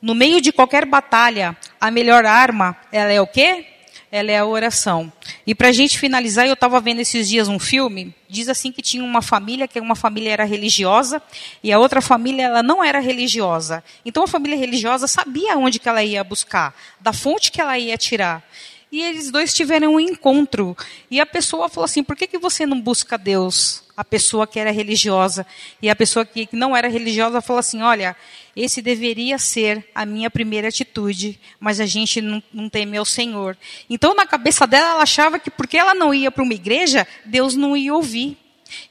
No 0.01 0.15
meio 0.15 0.41
de 0.41 0.51
qualquer 0.51 0.85
batalha, 0.85 1.55
a 1.79 1.91
melhor 1.91 2.25
arma, 2.25 2.75
ela 2.91 3.11
é 3.11 3.21
o 3.21 3.27
quê? 3.27 3.65
Ela 4.11 4.31
é 4.31 4.39
a 4.39 4.45
oração. 4.45 5.13
E 5.45 5.53
para 5.53 5.69
a 5.69 5.71
gente 5.71 5.97
finalizar, 5.97 6.47
eu 6.47 6.53
estava 6.53 6.81
vendo 6.81 6.99
esses 6.99 7.29
dias 7.29 7.47
um 7.47 7.59
filme, 7.59 8.13
diz 8.27 8.49
assim 8.49 8.71
que 8.71 8.81
tinha 8.81 9.03
uma 9.03 9.21
família, 9.21 9.67
que 9.67 9.79
uma 9.79 9.95
família 9.95 10.31
era 10.31 10.43
religiosa, 10.43 11.21
e 11.63 11.71
a 11.71 11.79
outra 11.79 12.01
família 12.01 12.45
ela 12.45 12.63
não 12.63 12.83
era 12.83 12.99
religiosa. 12.99 13.83
Então 14.03 14.23
a 14.23 14.27
família 14.27 14.57
religiosa 14.57 15.07
sabia 15.07 15.55
onde 15.55 15.79
que 15.79 15.87
ela 15.87 16.03
ia 16.03 16.23
buscar, 16.23 16.75
da 16.99 17.13
fonte 17.13 17.51
que 17.51 17.61
ela 17.61 17.77
ia 17.77 17.97
tirar. 17.97 18.43
E 18.91 19.01
eles 19.01 19.31
dois 19.31 19.53
tiveram 19.53 19.93
um 19.93 19.99
encontro. 19.99 20.75
E 21.09 21.21
a 21.21 21.25
pessoa 21.25 21.69
falou 21.69 21.85
assim: 21.85 22.03
por 22.03 22.15
que, 22.15 22.27
que 22.27 22.37
você 22.37 22.65
não 22.65 22.81
busca 22.81 23.17
Deus? 23.17 23.83
A 24.01 24.03
pessoa 24.03 24.47
que 24.47 24.59
era 24.59 24.71
religiosa. 24.71 25.45
E 25.79 25.87
a 25.87 25.95
pessoa 25.95 26.25
que 26.25 26.49
não 26.51 26.75
era 26.75 26.87
religiosa 26.87 27.39
falou 27.39 27.59
assim: 27.59 27.83
olha, 27.83 28.15
esse 28.55 28.81
deveria 28.81 29.37
ser 29.37 29.87
a 29.93 30.07
minha 30.07 30.27
primeira 30.27 30.69
atitude, 30.69 31.39
mas 31.59 31.79
a 31.79 31.85
gente 31.85 32.19
não, 32.19 32.41
não 32.51 32.67
teme 32.67 32.97
ao 32.97 33.05
Senhor. 33.05 33.55
Então, 33.87 34.15
na 34.15 34.25
cabeça 34.25 34.65
dela, 34.65 34.93
ela 34.93 35.03
achava 35.03 35.37
que 35.37 35.51
porque 35.51 35.77
ela 35.77 35.93
não 35.93 36.11
ia 36.11 36.31
para 36.31 36.41
uma 36.43 36.55
igreja, 36.55 37.07
Deus 37.23 37.55
não 37.55 37.77
ia 37.77 37.93
ouvir. 37.93 38.35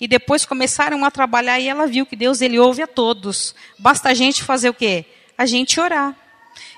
E 0.00 0.06
depois 0.06 0.44
começaram 0.44 1.04
a 1.04 1.10
trabalhar 1.10 1.58
e 1.58 1.66
ela 1.66 1.88
viu 1.88 2.06
que 2.06 2.14
Deus 2.14 2.40
ele 2.40 2.60
ouve 2.60 2.80
a 2.80 2.86
todos. 2.86 3.52
Basta 3.80 4.10
a 4.10 4.14
gente 4.14 4.44
fazer 4.44 4.68
o 4.68 4.74
quê? 4.74 5.04
A 5.36 5.44
gente 5.44 5.80
orar. 5.80 6.14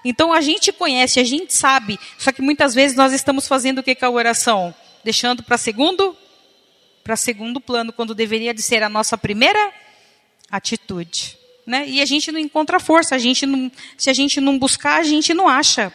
Então 0.02 0.32
a 0.32 0.40
gente 0.40 0.72
conhece, 0.72 1.20
a 1.20 1.24
gente 1.24 1.52
sabe, 1.52 2.00
só 2.16 2.32
que 2.32 2.40
muitas 2.40 2.74
vezes 2.74 2.96
nós 2.96 3.12
estamos 3.12 3.46
fazendo 3.46 3.80
o 3.80 3.82
que 3.82 3.94
com 3.94 4.06
a 4.06 4.10
oração? 4.10 4.74
Deixando 5.04 5.42
para 5.42 5.58
segundo? 5.58 6.16
Para 7.02 7.16
segundo 7.16 7.60
plano, 7.60 7.92
quando 7.92 8.14
deveria 8.14 8.54
de 8.54 8.62
ser 8.62 8.82
a 8.82 8.88
nossa 8.88 9.18
primeira 9.18 9.72
atitude. 10.50 11.38
Né? 11.66 11.88
E 11.88 12.00
a 12.00 12.04
gente 12.04 12.30
não 12.30 12.38
encontra 12.38 12.78
força, 12.80 13.14
a 13.14 13.18
gente 13.18 13.46
não, 13.46 13.70
se 13.96 14.10
a 14.10 14.12
gente 14.12 14.40
não 14.40 14.58
buscar, 14.58 15.00
a 15.00 15.02
gente 15.02 15.32
não 15.32 15.48
acha. 15.48 15.92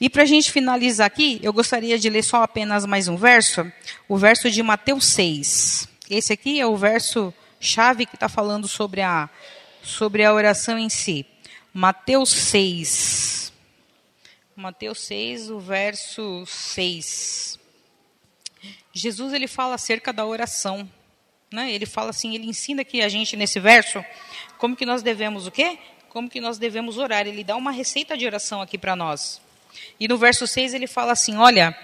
E 0.00 0.10
para 0.10 0.22
a 0.22 0.26
gente 0.26 0.50
finalizar 0.50 1.06
aqui, 1.06 1.40
eu 1.42 1.52
gostaria 1.52 1.98
de 1.98 2.10
ler 2.10 2.22
só 2.22 2.42
apenas 2.42 2.84
mais 2.84 3.08
um 3.08 3.16
verso, 3.16 3.70
o 4.08 4.16
verso 4.16 4.50
de 4.50 4.62
Mateus 4.62 5.06
6. 5.06 5.88
Esse 6.10 6.32
aqui 6.32 6.60
é 6.60 6.66
o 6.66 6.76
verso 6.76 7.32
chave 7.58 8.06
que 8.06 8.16
está 8.16 8.28
falando 8.28 8.68
sobre 8.68 9.00
a, 9.00 9.28
sobre 9.82 10.24
a 10.24 10.32
oração 10.32 10.78
em 10.78 10.88
si. 10.88 11.24
Mateus 11.72 12.30
6. 12.30 13.52
Mateus 14.54 15.00
6, 15.00 15.50
o 15.50 15.58
verso 15.58 16.44
6. 16.46 17.58
Jesus 18.92 19.32
ele 19.32 19.46
fala 19.46 19.74
acerca 19.74 20.12
da 20.12 20.24
oração. 20.24 20.88
Né? 21.52 21.72
Ele 21.72 21.86
fala 21.86 22.10
assim, 22.10 22.34
ele 22.34 22.46
ensina 22.46 22.82
aqui 22.82 23.02
a 23.02 23.08
gente 23.08 23.36
nesse 23.36 23.60
verso 23.60 24.04
como 24.58 24.76
que 24.76 24.86
nós 24.86 25.02
devemos 25.02 25.46
o 25.46 25.50
quê? 25.50 25.78
Como 26.08 26.28
que 26.28 26.40
nós 26.40 26.58
devemos 26.58 26.98
orar. 26.98 27.26
Ele 27.26 27.44
dá 27.44 27.56
uma 27.56 27.70
receita 27.70 28.16
de 28.16 28.26
oração 28.26 28.60
aqui 28.62 28.78
para 28.78 28.96
nós. 28.96 29.40
E 30.00 30.08
no 30.08 30.16
verso 30.16 30.46
6 30.46 30.74
ele 30.74 30.86
fala 30.86 31.12
assim: 31.12 31.36
Olha, 31.36 31.76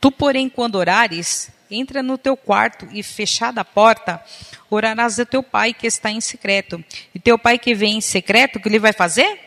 tu, 0.00 0.10
porém, 0.10 0.48
quando 0.48 0.76
orares, 0.76 1.50
entra 1.70 2.02
no 2.02 2.18
teu 2.18 2.36
quarto 2.36 2.86
e, 2.92 3.02
fechada 3.02 3.60
a 3.60 3.64
porta, 3.64 4.22
orarás 4.68 5.18
a 5.18 5.24
teu 5.24 5.42
pai 5.42 5.72
que 5.72 5.86
está 5.86 6.10
em 6.10 6.20
secreto. 6.20 6.82
E 7.14 7.18
teu 7.18 7.38
pai 7.38 7.58
que 7.58 7.74
vem 7.74 7.96
em 7.96 8.00
secreto, 8.00 8.56
o 8.56 8.62
que 8.62 8.68
ele 8.68 8.78
vai 8.78 8.92
fazer? 8.92 9.38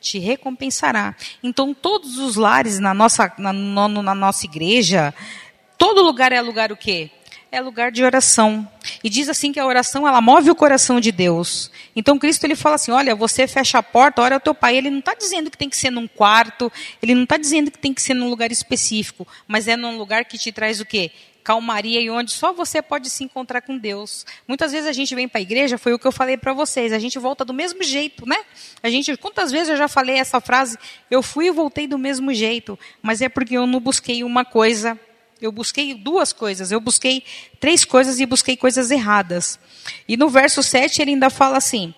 Te 0.00 0.18
recompensará. 0.18 1.14
Então, 1.42 1.72
todos 1.72 2.18
os 2.18 2.36
lares 2.36 2.78
na 2.78 2.92
nossa, 2.92 3.32
na, 3.38 3.52
na 3.52 4.14
nossa 4.14 4.46
igreja, 4.46 5.14
todo 5.80 6.02
lugar 6.02 6.30
é 6.30 6.42
lugar 6.42 6.70
o 6.70 6.76
quê? 6.76 7.10
é 7.52 7.60
lugar 7.60 7.90
de 7.90 8.04
oração. 8.04 8.68
E 9.02 9.10
diz 9.10 9.28
assim 9.28 9.52
que 9.52 9.58
a 9.58 9.66
oração 9.66 10.06
ela 10.06 10.20
move 10.20 10.50
o 10.50 10.54
coração 10.54 11.00
de 11.00 11.10
Deus. 11.10 11.70
Então 11.96 12.18
Cristo 12.18 12.44
ele 12.44 12.54
fala 12.54 12.76
assim: 12.76 12.92
olha, 12.92 13.14
você 13.14 13.48
fecha 13.48 13.78
a 13.78 13.82
porta, 13.82 14.22
ora 14.22 14.36
o 14.36 14.40
teu 14.40 14.54
pai. 14.54 14.76
Ele 14.76 14.90
não 14.90 15.00
está 15.00 15.14
dizendo 15.14 15.50
que 15.50 15.58
tem 15.58 15.68
que 15.68 15.76
ser 15.76 15.90
num 15.90 16.06
quarto, 16.06 16.70
ele 17.02 17.14
não 17.14 17.24
está 17.24 17.36
dizendo 17.36 17.70
que 17.70 17.78
tem 17.78 17.92
que 17.92 18.02
ser 18.02 18.14
num 18.14 18.28
lugar 18.28 18.52
específico, 18.52 19.26
mas 19.48 19.66
é 19.66 19.76
num 19.76 19.98
lugar 19.98 20.24
que 20.26 20.38
te 20.38 20.52
traz 20.52 20.80
o 20.80 20.86
quê? 20.86 21.10
Calmaria 21.42 22.00
e 22.00 22.10
onde 22.10 22.30
só 22.30 22.52
você 22.52 22.80
pode 22.82 23.10
se 23.10 23.24
encontrar 23.24 23.62
com 23.62 23.76
Deus. 23.76 24.24
Muitas 24.46 24.70
vezes 24.70 24.86
a 24.86 24.92
gente 24.92 25.14
vem 25.14 25.26
para 25.26 25.40
a 25.40 25.42
igreja, 25.42 25.78
foi 25.78 25.92
o 25.92 25.98
que 25.98 26.06
eu 26.06 26.12
falei 26.12 26.36
para 26.36 26.52
vocês, 26.52 26.92
a 26.92 26.98
gente 26.98 27.18
volta 27.18 27.44
do 27.44 27.54
mesmo 27.54 27.82
jeito, 27.82 28.28
né? 28.28 28.36
A 28.82 28.90
gente, 28.90 29.16
quantas 29.16 29.50
vezes 29.50 29.70
eu 29.70 29.76
já 29.76 29.88
falei 29.88 30.16
essa 30.16 30.40
frase? 30.40 30.78
Eu 31.10 31.22
fui 31.22 31.46
e 31.46 31.50
voltei 31.50 31.88
do 31.88 31.98
mesmo 31.98 32.32
jeito, 32.32 32.78
mas 33.02 33.20
é 33.22 33.28
porque 33.28 33.56
eu 33.56 33.66
não 33.66 33.80
busquei 33.80 34.22
uma 34.22 34.44
coisa 34.44 34.98
eu 35.40 35.50
busquei 35.50 35.94
duas 35.94 36.32
coisas, 36.32 36.70
eu 36.70 36.80
busquei 36.80 37.24
três 37.58 37.84
coisas 37.84 38.20
e 38.20 38.26
busquei 38.26 38.56
coisas 38.56 38.90
erradas. 38.90 39.58
E 40.06 40.16
no 40.16 40.28
verso 40.28 40.62
7 40.62 41.00
ele 41.00 41.12
ainda 41.12 41.30
fala 41.30 41.56
assim: 41.56 41.94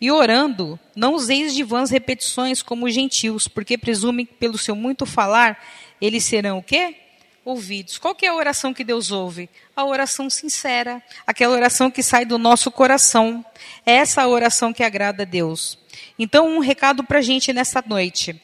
E 0.00 0.10
orando, 0.10 0.78
não 0.96 1.14
useis 1.14 1.54
de 1.54 1.62
vãs 1.62 1.90
repetições 1.90 2.62
como 2.62 2.86
os 2.86 2.94
gentios, 2.94 3.46
porque 3.46 3.78
presumem 3.78 4.26
que 4.26 4.34
pelo 4.34 4.58
seu 4.58 4.74
muito 4.74 5.06
falar, 5.06 5.62
eles 6.00 6.24
serão 6.24 6.58
o 6.58 6.62
quê? 6.62 6.96
Ouvidos. 7.44 7.96
Qual 7.96 8.14
que 8.14 8.26
é 8.26 8.28
a 8.28 8.34
oração 8.34 8.74
que 8.74 8.84
Deus 8.84 9.10
ouve? 9.10 9.48
A 9.74 9.84
oração 9.84 10.28
sincera, 10.28 11.02
aquela 11.26 11.54
oração 11.54 11.90
que 11.90 12.02
sai 12.02 12.24
do 12.24 12.38
nosso 12.38 12.70
coração. 12.70 13.44
É 13.86 13.94
essa 13.94 14.22
a 14.22 14.28
oração 14.28 14.72
que 14.72 14.82
agrada 14.82 15.22
a 15.22 15.26
Deus. 15.26 15.78
Então, 16.18 16.48
um 16.48 16.58
recado 16.58 17.02
para 17.02 17.18
a 17.18 17.22
gente 17.22 17.52
nessa 17.52 17.82
noite. 17.86 18.40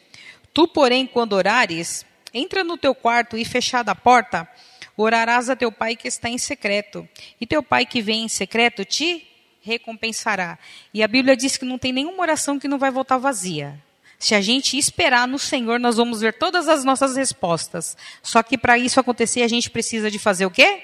Tu, 0.55 0.67
porém, 0.69 1.07
quando 1.07 1.35
orares, 1.35 2.07
Entra 2.39 2.63
no 2.63 2.77
teu 2.77 2.95
quarto 2.95 3.39
e 3.39 3.47
fechada 3.47 3.93
a 3.93 3.95
porta, 3.95 4.47
orarás 4.95 5.49
a 5.49 5.57
teu 5.57 5.73
pai 5.73 5.97
que 5.97 6.07
está 6.07 6.29
em 6.29 6.37
secreto. 6.37 7.09
E 7.41 7.47
teu 7.47 7.63
pai 7.63 7.87
que 7.87 8.03
vem 8.03 8.25
em 8.25 8.29
secreto 8.29 8.85
te 8.85 9.27
recompensará. 9.63 10.59
E 10.93 11.03
a 11.03 11.09
Bíblia 11.09 11.35
diz 11.35 11.57
que 11.57 11.65
não 11.65 11.79
tem 11.79 11.95
nenhuma 11.95 12.21
oração 12.21 12.59
que 12.59 12.69
não 12.69 12.79
vai 12.79 12.91
voltar 12.91 13.17
vazia. 13.17 13.83
Se 14.19 14.35
a 14.35 14.43
gente 14.43 14.77
esperar 14.77 15.27
no 15.27 15.39
Senhor, 15.39 15.81
nós 15.81 15.97
vamos 15.97 16.21
ver 16.21 16.35
todas 16.35 16.69
as 16.69 16.85
nossas 16.85 17.17
respostas. 17.17 17.97
Só 18.23 18.43
que 18.43 18.59
para 18.59 18.77
isso 18.77 19.01
acontecer, 19.01 19.41
a 19.41 19.49
gente 19.49 19.71
precisa 19.71 20.11
de 20.11 20.19
fazer 20.19 20.45
o 20.45 20.51
quê? 20.51 20.83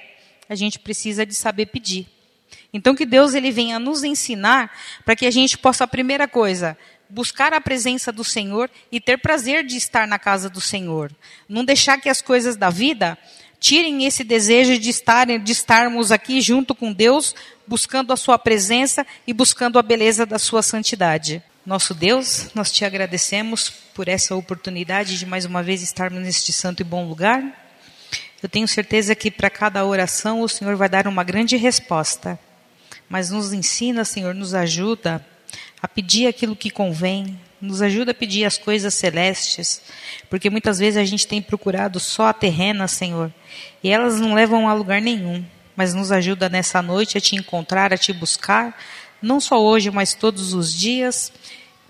A 0.48 0.54
gente 0.54 0.78
precisa 0.78 1.26
de 1.26 1.34
saber 1.34 1.66
pedir. 1.66 2.08
Então 2.72 2.94
que 2.94 3.04
Deus 3.04 3.34
ele 3.34 3.50
venha 3.50 3.78
nos 3.78 4.04
ensinar 4.04 4.74
para 5.04 5.14
que 5.14 5.26
a 5.26 5.30
gente 5.30 5.58
possa, 5.58 5.84
a 5.84 5.86
primeira 5.86 6.26
coisa, 6.26 6.78
buscar 7.12 7.53
a 7.53 7.61
presença 7.61 8.11
do 8.11 8.25
Senhor 8.25 8.70
e 8.90 8.98
ter 8.98 9.18
prazer 9.18 9.64
de 9.64 9.77
estar 9.77 10.07
na 10.07 10.18
casa 10.18 10.48
do 10.48 10.62
Senhor. 10.62 11.12
Não 11.46 11.62
deixar 11.62 12.01
que 12.01 12.09
as 12.09 12.22
coisas 12.22 12.57
da 12.57 12.70
vida 12.70 13.18
tirem 13.61 14.07
esse 14.07 14.25
desejo 14.25 14.79
de, 14.79 14.88
estar, 14.88 15.27
de 15.27 15.53
estarmos 15.53 16.11
aqui 16.11 16.40
junto 16.40 16.75
com 16.75 16.90
Deus, 16.90 17.35
buscando 17.66 18.14
a 18.14 18.16
sua 18.16 18.38
presença 18.38 19.07
e 19.27 19.33
buscando 19.35 19.79
a 19.79 19.83
beleza 19.83 20.25
da 20.25 20.38
sua 20.38 20.62
santidade. 20.62 21.42
Nosso 21.66 21.94
Deus, 21.94 22.48
nós 22.55 22.72
te 22.72 22.83
agradecemos 22.85 23.68
por 23.94 24.09
essa 24.09 24.35
oportunidade 24.35 25.18
de 25.18 25.27
mais 25.27 25.44
uma 25.44 25.62
vez 25.62 25.83
estarmos 25.83 26.22
neste 26.22 26.51
santo 26.51 26.81
e 26.81 26.85
bom 26.85 27.07
lugar. 27.07 27.44
Eu 28.42 28.48
tenho 28.48 28.66
certeza 28.66 29.14
que 29.14 29.31
para 29.31 29.51
cada 29.51 29.85
oração 29.85 30.40
o 30.40 30.48
Senhor 30.48 30.77
vai 30.77 30.88
dar 30.88 31.07
uma 31.07 31.22
grande 31.22 31.57
resposta. 31.57 32.38
Mas 33.07 33.31
nos 33.31 33.53
ensina, 33.53 34.03
Senhor, 34.03 34.35
nos 34.35 34.55
ajuda 34.55 35.25
a 35.83 35.88
pedir 35.88 36.29
aquilo 36.29 36.55
que 36.55 36.71
convém, 36.71 37.37
nos 37.61 37.83
ajuda 37.83 38.12
a 38.12 38.14
pedir 38.14 38.45
as 38.45 38.57
coisas 38.57 38.95
celestes, 38.95 39.83
porque 40.31 40.49
muitas 40.49 40.79
vezes 40.79 40.97
a 40.97 41.05
gente 41.05 41.27
tem 41.27 41.42
procurado 41.42 41.99
só 41.99 42.29
a 42.29 42.33
terrena, 42.33 42.87
Senhor, 42.87 43.33
e 43.83 43.90
elas 43.90 44.21
não 44.21 44.33
levam 44.33 44.68
a 44.68 44.75
lugar 44.75 45.03
nenhum, 45.03 45.45
mas 45.75 45.92
nos 45.92 46.12
ajuda 46.12 46.49
nessa 46.49 46.81
noite 46.81 47.18
a 47.18 47.21
te 47.21 47.35
encontrar, 47.35 47.92
a 47.92 47.99
te 47.99 48.12
buscar, 48.12 48.79
não 49.21 49.40
só 49.40 49.61
hoje, 49.61 49.90
mas 49.90 50.14
todos 50.14 50.55
os 50.55 50.73
dias, 50.73 51.33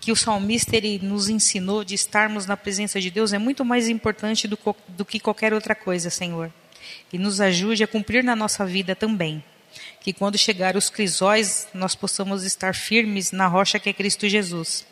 que 0.01 0.11
o 0.11 0.17
salmista 0.17 0.77
ele 0.77 0.99
nos 1.03 1.29
ensinou 1.29 1.85
de 1.85 1.95
estarmos 1.95 2.47
na 2.47 2.57
presença 2.57 3.01
de 3.01 3.11
Deus 3.11 3.33
é 3.33 3.39
muito 3.39 3.65
mais 3.65 3.89
importante 3.89 4.49
do, 4.49 4.59
do 4.89 5.05
que 5.05 5.21
qualquer 5.21 5.53
outra 5.53 5.75
coisa, 5.75 6.11
Senhor. 6.11 6.53
E 7.13 7.19
nos 7.19 7.41
ajude 7.41 7.85
a 7.85 7.87
cumprir 7.87 8.25
na 8.25 8.35
nossa 8.35 8.67
vida 8.67 8.97
também 8.97 9.45
que 10.01 10.13
quando 10.13 10.37
chegar 10.37 10.77
os 10.77 10.91
crisóis, 10.91 11.69
nós 11.73 11.95
possamos 11.95 12.45
estar 12.45 12.75
firmes 12.75 13.31
na 13.33 13.47
rocha 13.47 13.79
que 13.79 13.89
é 13.89 13.93
Cristo 13.93 14.29
Jesus. 14.29 14.85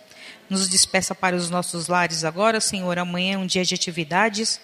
Nos 0.48 0.68
despeça 0.68 1.14
para 1.14 1.36
os 1.36 1.50
nossos 1.50 1.88
lares 1.88 2.24
agora, 2.24 2.60
Senhor. 2.60 2.98
Amanhã 2.98 3.34
é 3.34 3.38
um 3.38 3.46
dia 3.46 3.64
de 3.64 3.74
atividades. 3.74 4.60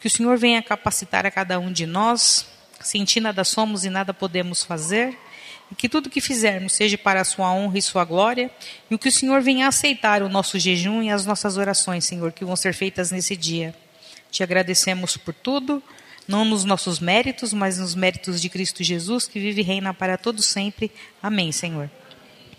Que 0.00 0.06
o 0.06 0.10
Senhor 0.10 0.38
venha 0.38 0.62
capacitar 0.62 1.26
a 1.26 1.30
cada 1.30 1.58
um 1.58 1.72
de 1.72 1.86
nós. 1.86 2.46
Sem 2.80 3.04
ti 3.04 3.20
nada 3.20 3.44
somos 3.44 3.84
e 3.84 3.90
nada 3.90 4.14
podemos 4.14 4.62
fazer. 4.62 5.16
E 5.70 5.74
que 5.74 5.88
tudo 5.88 6.08
que 6.08 6.20
fizermos 6.20 6.72
seja 6.72 6.96
para 6.96 7.20
a 7.20 7.24
sua 7.24 7.52
honra 7.52 7.78
e 7.78 7.82
sua 7.82 8.04
glória. 8.04 8.50
E 8.90 8.94
o 8.94 8.98
que 8.98 9.08
o 9.08 9.12
Senhor 9.12 9.42
venha 9.42 9.68
aceitar 9.68 10.22
o 10.22 10.28
nosso 10.28 10.58
jejum 10.58 11.02
e 11.02 11.10
as 11.10 11.26
nossas 11.26 11.56
orações, 11.56 12.04
Senhor, 12.04 12.32
que 12.32 12.44
vão 12.44 12.56
ser 12.56 12.72
feitas 12.72 13.10
nesse 13.10 13.36
dia. 13.36 13.74
Te 14.30 14.42
agradecemos 14.42 15.16
por 15.16 15.34
tudo 15.34 15.82
não 16.28 16.44
nos 16.44 16.64
nossos 16.64 17.00
méritos, 17.00 17.54
mas 17.54 17.78
nos 17.78 17.94
méritos 17.94 18.40
de 18.40 18.50
Cristo 18.50 18.84
Jesus, 18.84 19.26
que 19.26 19.40
vive 19.40 19.62
e 19.62 19.64
reina 19.64 19.94
para 19.94 20.18
todo 20.18 20.42
sempre. 20.42 20.92
Amém, 21.22 21.50
Senhor. 21.50 21.90